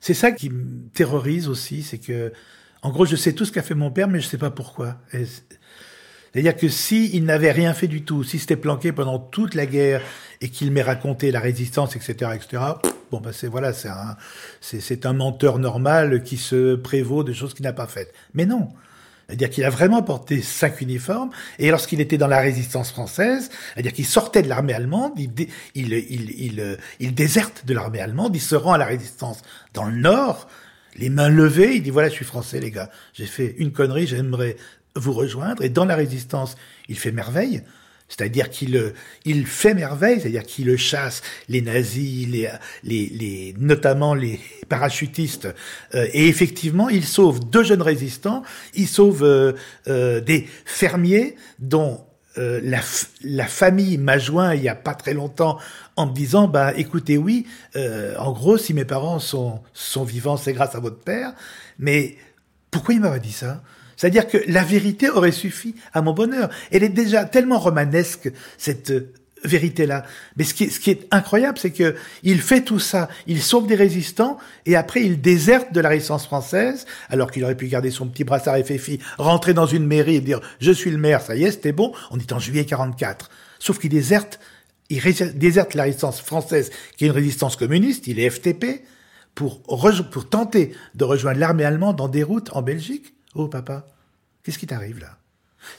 c'est 0.00 0.14
ça 0.14 0.32
qui 0.32 0.50
me 0.50 0.88
terrorise 0.92 1.48
aussi, 1.48 1.82
c'est 1.82 1.98
que 1.98 2.32
en 2.82 2.90
gros 2.90 3.04
je 3.04 3.16
sais 3.16 3.32
tout 3.32 3.44
ce 3.44 3.52
qu'a 3.52 3.62
fait 3.62 3.74
mon 3.74 3.90
père, 3.90 4.08
mais 4.08 4.20
je 4.20 4.26
sais 4.26 4.38
pas 4.38 4.50
pourquoi. 4.50 4.96
C'est-à-dire 5.10 6.56
que 6.56 6.68
si 6.68 7.10
il 7.14 7.24
n'avait 7.24 7.52
rien 7.52 7.74
fait 7.74 7.88
du 7.88 8.02
tout, 8.04 8.22
si 8.22 8.38
c'était 8.38 8.56
planqué 8.56 8.92
pendant 8.92 9.18
toute 9.18 9.54
la 9.54 9.66
guerre 9.66 10.02
et 10.40 10.48
qu'il 10.48 10.70
m'ait 10.70 10.82
raconté 10.82 11.30
la 11.32 11.40
résistance, 11.40 11.96
etc., 11.96 12.32
etc. 12.34 12.62
Bon, 13.10 13.20
ben 13.20 13.32
c'est 13.32 13.48
voilà, 13.48 13.72
c'est 13.72 13.88
un, 13.88 15.10
un 15.10 15.12
menteur 15.12 15.58
normal 15.58 16.22
qui 16.22 16.36
se 16.36 16.76
prévaut 16.76 17.24
de 17.24 17.32
choses 17.32 17.54
qu'il 17.54 17.64
n'a 17.64 17.72
pas 17.72 17.86
faites. 17.86 18.14
Mais 18.34 18.46
non. 18.46 18.68
C'est-à-dire 19.26 19.50
qu'il 19.50 19.64
a 19.64 19.70
vraiment 19.70 20.02
porté 20.02 20.42
cinq 20.42 20.80
uniformes, 20.80 21.30
et 21.60 21.70
lorsqu'il 21.70 22.00
était 22.00 22.18
dans 22.18 22.26
la 22.26 22.40
résistance 22.40 22.90
française, 22.90 23.48
c'est-à-dire 23.74 23.92
qu'il 23.92 24.06
sortait 24.06 24.42
de 24.42 24.48
l'armée 24.48 24.74
allemande, 24.74 25.12
il, 25.16 25.30
il, 25.76 25.92
il, 25.92 26.30
il, 26.30 26.78
il 26.98 27.14
déserte 27.14 27.64
de 27.64 27.72
l'armée 27.72 28.00
allemande, 28.00 28.34
il 28.34 28.40
se 28.40 28.56
rend 28.56 28.72
à 28.72 28.78
la 28.78 28.86
résistance 28.86 29.42
dans 29.72 29.84
le 29.84 29.96
nord, 29.96 30.48
les 30.96 31.08
mains 31.08 31.28
levées, 31.28 31.76
il 31.76 31.82
dit 31.82 31.90
voilà, 31.90 32.08
je 32.08 32.14
suis 32.14 32.24
français, 32.24 32.60
les 32.60 32.70
gars, 32.70 32.90
j'ai 33.12 33.26
fait 33.26 33.54
une 33.58 33.72
connerie, 33.72 34.06
j'aimerais 34.06 34.56
vous 34.96 35.12
rejoindre, 35.12 35.62
et 35.62 35.68
dans 35.68 35.84
la 35.84 35.96
résistance, 35.96 36.56
il 36.88 36.98
fait 36.98 37.12
merveille, 37.12 37.62
c'est-à-dire 38.08 38.50
qu'il 38.50 38.92
il 39.24 39.46
fait 39.46 39.72
merveille, 39.72 40.20
c'est-à-dire 40.20 40.42
qu'il 40.42 40.76
chasse 40.76 41.22
les 41.48 41.62
nazis, 41.62 42.26
les, 42.26 42.48
les, 42.82 43.06
les 43.08 43.54
notamment 43.58 44.14
les 44.14 44.40
parachutistes, 44.68 45.48
euh, 45.94 46.06
et 46.12 46.26
effectivement, 46.26 46.88
il 46.88 47.04
sauve 47.04 47.48
deux 47.48 47.62
jeunes 47.62 47.82
résistants, 47.82 48.42
il 48.74 48.88
sauve 48.88 49.22
euh, 49.22 49.52
euh, 49.86 50.20
des 50.20 50.48
fermiers 50.64 51.36
dont 51.60 52.04
la, 52.36 52.80
la, 53.22 53.46
famille 53.46 53.98
m'a 53.98 54.18
joint 54.18 54.54
il 54.54 54.62
y 54.62 54.68
a 54.68 54.74
pas 54.74 54.94
très 54.94 55.14
longtemps 55.14 55.58
en 55.96 56.06
me 56.06 56.12
disant 56.12 56.46
bah 56.46 56.72
écoutez 56.76 57.18
oui 57.18 57.46
en 57.74 58.32
gros 58.32 58.56
si 58.56 58.72
mes 58.72 58.84
parents 58.84 59.18
sont 59.18 59.60
sont 59.74 60.04
vivants 60.04 60.36
c'est 60.36 60.52
grâce 60.52 60.74
à 60.76 60.80
votre 60.80 61.00
père 61.00 61.34
mais 61.78 62.16
pourquoi 62.70 62.94
il 62.94 63.00
m'aurait 63.00 63.20
dit 63.20 63.32
ça? 63.32 63.62
C'est-à-dire 63.96 64.26
que 64.26 64.38
la 64.46 64.64
vérité 64.64 65.10
aurait 65.10 65.32
suffi 65.32 65.74
à 65.92 66.00
mon 66.00 66.14
bonheur. 66.14 66.48
Elle 66.70 66.82
est 66.84 66.88
déjà 66.88 67.24
tellement 67.24 67.58
romanesque, 67.58 68.32
cette 68.56 68.90
euh, 68.90 69.12
vérité-là. 69.44 70.04
Mais 70.36 70.44
ce 70.44 70.54
qui, 70.54 70.64
est, 70.64 70.70
ce 70.70 70.80
qui 70.80 70.90
est 70.90 71.06
incroyable, 71.10 71.58
c'est 71.58 71.70
que 71.70 71.94
il 72.22 72.40
fait 72.40 72.62
tout 72.62 72.78
ça, 72.78 73.08
il 73.26 73.42
sauve 73.42 73.66
des 73.66 73.74
résistants, 73.74 74.38
et 74.66 74.76
après 74.76 75.02
il 75.02 75.20
déserte 75.20 75.72
de 75.72 75.80
la 75.80 75.88
résistance 75.88 76.26
française, 76.26 76.86
alors 77.08 77.30
qu'il 77.30 77.44
aurait 77.44 77.56
pu 77.56 77.68
garder 77.68 77.90
son 77.90 78.06
petit 78.06 78.24
brassard 78.24 78.56
FFI, 78.58 79.00
rentrer 79.18 79.54
dans 79.54 79.66
une 79.66 79.86
mairie 79.86 80.16
et 80.16 80.20
dire 80.20 80.40
«je 80.60 80.72
suis 80.72 80.90
le 80.90 80.98
maire, 80.98 81.22
ça 81.22 81.36
y 81.36 81.44
est, 81.44 81.52
c'était 81.52 81.72
bon», 81.72 81.92
on 82.10 82.18
est 82.18 82.32
en 82.32 82.38
juillet 82.38 82.64
44. 82.64 83.30
Sauf 83.58 83.78
qu'il 83.78 83.90
déserte, 83.90 84.40
il 84.88 85.00
déserte 85.34 85.74
la 85.74 85.84
résistance 85.84 86.20
française, 86.20 86.70
qui 86.96 87.04
est 87.04 87.08
une 87.08 87.14
résistance 87.14 87.56
communiste, 87.56 88.06
il 88.06 88.18
est 88.18 88.28
FTP, 88.28 88.84
pour, 89.34 89.62
pour 89.62 90.28
tenter 90.28 90.74
de 90.94 91.04
rejoindre 91.04 91.38
l'armée 91.38 91.64
allemande 91.64 92.00
en 92.00 92.08
déroute 92.08 92.50
en 92.52 92.62
Belgique. 92.62 93.14
Oh 93.34 93.48
papa, 93.48 93.86
qu'est-ce 94.42 94.58
qui 94.58 94.66
t'arrive 94.66 94.98
là? 94.98 95.19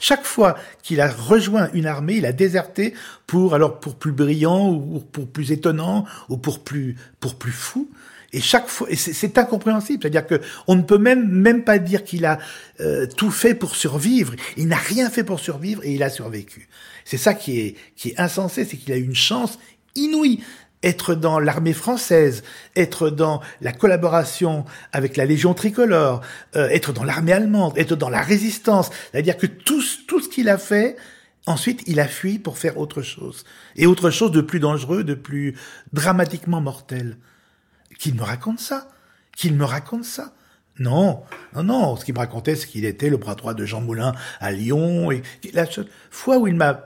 Chaque 0.00 0.24
fois 0.24 0.56
qu'il 0.82 1.00
a 1.00 1.08
rejoint 1.08 1.70
une 1.72 1.86
armée, 1.86 2.14
il 2.14 2.26
a 2.26 2.32
déserté 2.32 2.94
pour 3.26 3.54
alors 3.54 3.80
pour 3.80 3.96
plus 3.96 4.12
brillant 4.12 4.70
ou 4.70 5.00
pour 5.00 5.28
plus 5.28 5.52
étonnant 5.52 6.04
ou 6.28 6.36
pour 6.36 6.60
plus 6.60 6.96
pour 7.20 7.36
plus 7.36 7.52
fou. 7.52 7.88
Et 8.34 8.40
chaque 8.40 8.68
fois, 8.68 8.88
c'est 8.94 9.36
incompréhensible. 9.36 10.02
C'est-à-dire 10.02 10.26
que 10.26 10.40
on 10.66 10.74
ne 10.74 10.82
peut 10.82 10.98
même 10.98 11.28
même 11.28 11.64
pas 11.64 11.78
dire 11.78 12.02
qu'il 12.02 12.24
a 12.24 12.38
euh, 12.80 13.06
tout 13.06 13.30
fait 13.30 13.54
pour 13.54 13.76
survivre. 13.76 14.34
Il 14.56 14.68
n'a 14.68 14.76
rien 14.76 15.10
fait 15.10 15.24
pour 15.24 15.38
survivre 15.38 15.84
et 15.84 15.92
il 15.92 16.02
a 16.02 16.08
survécu. 16.08 16.68
C'est 17.04 17.18
ça 17.18 17.34
qui 17.34 17.60
est 17.60 17.76
qui 17.96 18.10
est 18.10 18.20
insensé, 18.20 18.64
c'est 18.64 18.76
qu'il 18.76 18.92
a 18.92 18.96
eu 18.96 19.04
une 19.04 19.14
chance 19.14 19.58
inouïe 19.94 20.42
être 20.82 21.14
dans 21.14 21.38
l'armée 21.38 21.72
française, 21.72 22.42
être 22.76 23.10
dans 23.10 23.40
la 23.60 23.72
collaboration 23.72 24.64
avec 24.92 25.16
la 25.16 25.24
Légion 25.24 25.54
tricolore, 25.54 26.22
euh, 26.56 26.68
être 26.68 26.92
dans 26.92 27.04
l'armée 27.04 27.32
allemande, 27.32 27.72
être 27.76 27.96
dans 27.96 28.10
la 28.10 28.22
résistance. 28.22 28.90
C'est-à-dire 29.10 29.36
que 29.36 29.46
tout, 29.46 29.82
tout 30.06 30.20
ce 30.20 30.28
qu'il 30.28 30.48
a 30.48 30.58
fait, 30.58 30.96
ensuite, 31.46 31.82
il 31.86 32.00
a 32.00 32.08
fui 32.08 32.38
pour 32.38 32.58
faire 32.58 32.78
autre 32.78 33.02
chose. 33.02 33.44
Et 33.76 33.86
autre 33.86 34.10
chose 34.10 34.32
de 34.32 34.40
plus 34.40 34.60
dangereux, 34.60 35.04
de 35.04 35.14
plus 35.14 35.56
dramatiquement 35.92 36.60
mortel. 36.60 37.16
Qu'il 37.98 38.14
me 38.14 38.22
raconte 38.22 38.60
ça. 38.60 38.88
Qu'il 39.36 39.54
me 39.54 39.64
raconte 39.64 40.04
ça. 40.04 40.32
Non, 40.78 41.22
non, 41.54 41.62
non. 41.62 41.96
Ce 41.96 42.04
qu'il 42.04 42.14
me 42.14 42.18
racontait, 42.18 42.56
c'est 42.56 42.66
qu'il 42.66 42.84
était 42.84 43.10
le 43.10 43.18
bras 43.18 43.34
droit 43.34 43.54
de 43.54 43.64
Jean 43.64 43.80
Moulin 43.80 44.14
à 44.40 44.52
Lyon. 44.52 45.12
Et 45.12 45.22
la 45.52 45.66
seule 45.66 45.88
fois 46.10 46.38
où 46.38 46.46
il 46.46 46.54
m'a 46.54 46.84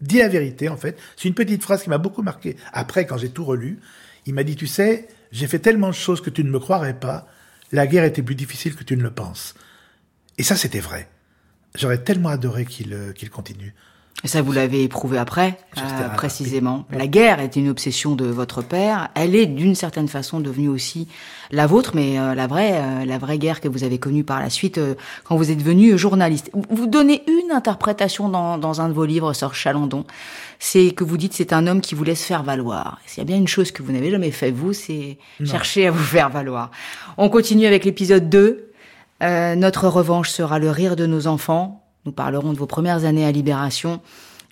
dit 0.00 0.18
la 0.18 0.28
vérité, 0.28 0.68
en 0.68 0.76
fait. 0.76 0.98
C'est 1.16 1.28
une 1.28 1.34
petite 1.34 1.62
phrase 1.62 1.82
qui 1.82 1.90
m'a 1.90 1.98
beaucoup 1.98 2.22
marqué. 2.22 2.56
Après, 2.72 3.06
quand 3.06 3.18
j'ai 3.18 3.30
tout 3.30 3.44
relu, 3.44 3.78
il 4.26 4.34
m'a 4.34 4.44
dit, 4.44 4.56
tu 4.56 4.66
sais, 4.66 5.08
j'ai 5.32 5.46
fait 5.46 5.58
tellement 5.58 5.88
de 5.88 5.94
choses 5.94 6.20
que 6.20 6.30
tu 6.30 6.44
ne 6.44 6.50
me 6.50 6.58
croirais 6.58 6.98
pas. 6.98 7.26
La 7.72 7.86
guerre 7.86 8.04
était 8.04 8.22
plus 8.22 8.34
difficile 8.34 8.74
que 8.74 8.84
tu 8.84 8.96
ne 8.96 9.02
le 9.02 9.10
penses. 9.12 9.54
Et 10.38 10.42
ça, 10.42 10.56
c'était 10.56 10.80
vrai. 10.80 11.08
J'aurais 11.76 12.02
tellement 12.02 12.30
adoré 12.30 12.64
qu'il 12.64 12.92
euh, 12.94 13.12
qu'il 13.12 13.30
continue. 13.30 13.74
Et 14.22 14.28
ça, 14.28 14.42
vous 14.42 14.52
l'avez 14.52 14.84
éprouvé 14.84 15.16
après, 15.16 15.56
euh, 15.78 16.08
précisément. 16.10 16.84
La 16.90 17.06
guerre 17.06 17.40
est 17.40 17.56
une 17.56 17.70
obsession 17.70 18.16
de 18.16 18.26
votre 18.26 18.60
père. 18.60 19.08
Elle 19.14 19.34
est 19.34 19.46
d'une 19.46 19.74
certaine 19.74 20.08
façon 20.08 20.40
devenue 20.40 20.68
aussi 20.68 21.08
la 21.50 21.66
vôtre, 21.66 21.92
mais 21.94 22.18
euh, 22.18 22.34
la 22.34 22.46
vraie, 22.46 22.72
euh, 22.74 23.04
la 23.06 23.16
vraie 23.16 23.38
guerre 23.38 23.62
que 23.62 23.68
vous 23.68 23.82
avez 23.82 23.98
connue 23.98 24.22
par 24.22 24.40
la 24.40 24.50
suite 24.50 24.78
quand 25.24 25.36
vous 25.36 25.50
êtes 25.50 25.58
devenu 25.58 25.96
journaliste. 25.96 26.50
Vous 26.68 26.86
donnez 26.86 27.22
une 27.28 27.50
interprétation 27.50 28.28
dans, 28.28 28.58
dans 28.58 28.82
un 28.82 28.88
de 28.88 28.92
vos 28.92 29.06
livres, 29.06 29.32
Sœur 29.32 29.54
Chalandon. 29.54 30.04
C'est 30.58 30.90
que 30.90 31.02
vous 31.02 31.16
dites 31.16 31.32
c'est 31.32 31.54
un 31.54 31.66
homme 31.66 31.80
qui 31.80 31.94
vous 31.94 32.04
laisse 32.04 32.24
faire 32.24 32.42
valoir. 32.42 33.00
S'il 33.06 33.18
y 33.18 33.22
a 33.22 33.24
bien 33.24 33.38
une 33.38 33.48
chose 33.48 33.72
que 33.72 33.82
vous 33.82 33.92
n'avez 33.92 34.10
jamais 34.10 34.32
fait, 34.32 34.50
vous, 34.50 34.74
c'est 34.74 35.16
chercher 35.46 35.86
à 35.86 35.90
vous 35.90 36.04
faire 36.04 36.28
valoir. 36.28 36.70
On 37.16 37.30
continue 37.30 37.64
avec 37.64 37.86
l'épisode 37.86 38.28
2. 38.28 38.70
notre 39.22 39.88
revanche 39.88 40.28
sera 40.28 40.58
le 40.58 40.70
rire 40.70 40.94
de 40.94 41.06
nos 41.06 41.26
enfants. 41.26 41.79
Nous 42.06 42.12
parlerons 42.12 42.52
de 42.52 42.58
vos 42.58 42.66
premières 42.66 43.04
années 43.04 43.26
à 43.26 43.32
Libération 43.32 44.00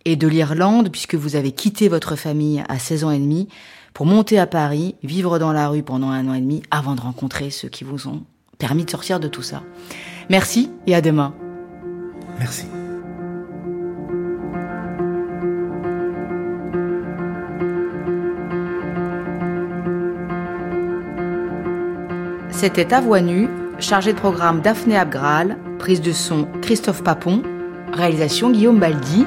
et 0.04 0.16
de 0.16 0.28
l'Irlande, 0.28 0.90
puisque 0.90 1.14
vous 1.14 1.34
avez 1.34 1.52
quitté 1.52 1.88
votre 1.88 2.14
famille 2.14 2.62
à 2.68 2.78
16 2.78 3.04
ans 3.04 3.11
et 3.11 3.18
demi 3.18 3.48
pour 3.94 4.06
monter 4.06 4.38
à 4.38 4.46
Paris, 4.46 4.96
vivre 5.02 5.38
dans 5.38 5.52
la 5.52 5.68
rue 5.68 5.82
pendant 5.82 6.11
un 6.11 6.28
an 6.28 6.34
et 6.34 6.40
demi, 6.40 6.62
avant 6.70 6.94
de 6.94 7.00
rencontrer 7.00 7.50
ceux 7.50 7.68
qui 7.68 7.84
vous 7.84 8.06
ont 8.06 8.22
permis 8.58 8.84
de 8.84 8.90
sortir 8.90 9.18
de 9.18 9.28
tout 9.28 9.42
ça. 9.42 9.62
Merci 10.28 10.70
et 10.87 10.94
à 10.94 11.00
demain. 11.00 11.34
Merci. 12.38 12.66
C'était 22.50 22.92
À 22.92 23.00
Voix 23.00 23.20
Nue, 23.20 23.48
chargé 23.78 24.12
de 24.12 24.18
programme 24.18 24.60
Daphné 24.60 24.96
Abgral, 24.96 25.56
prise 25.78 26.00
de 26.00 26.12
son 26.12 26.46
Christophe 26.62 27.02
Papon, 27.02 27.42
réalisation 27.92 28.50
Guillaume 28.50 28.78
Baldi, 28.78 29.26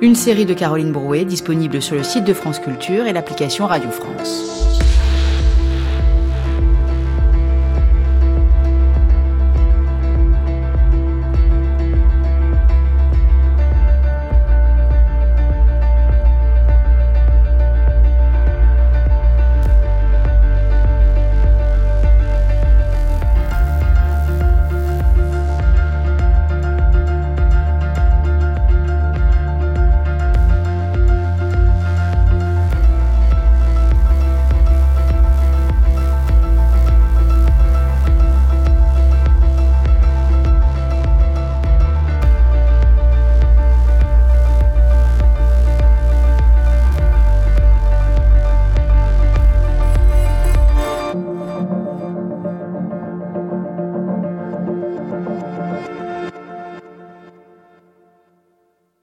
une 0.00 0.14
série 0.14 0.44
de 0.44 0.54
Caroline 0.54 0.92
Brouet 0.92 1.24
disponible 1.24 1.82
sur 1.82 1.96
le 1.96 2.02
site 2.02 2.24
de 2.24 2.34
France 2.34 2.58
Culture 2.58 3.06
et 3.06 3.12
l'application 3.12 3.66
Radio 3.66 3.90
France. 3.90 4.57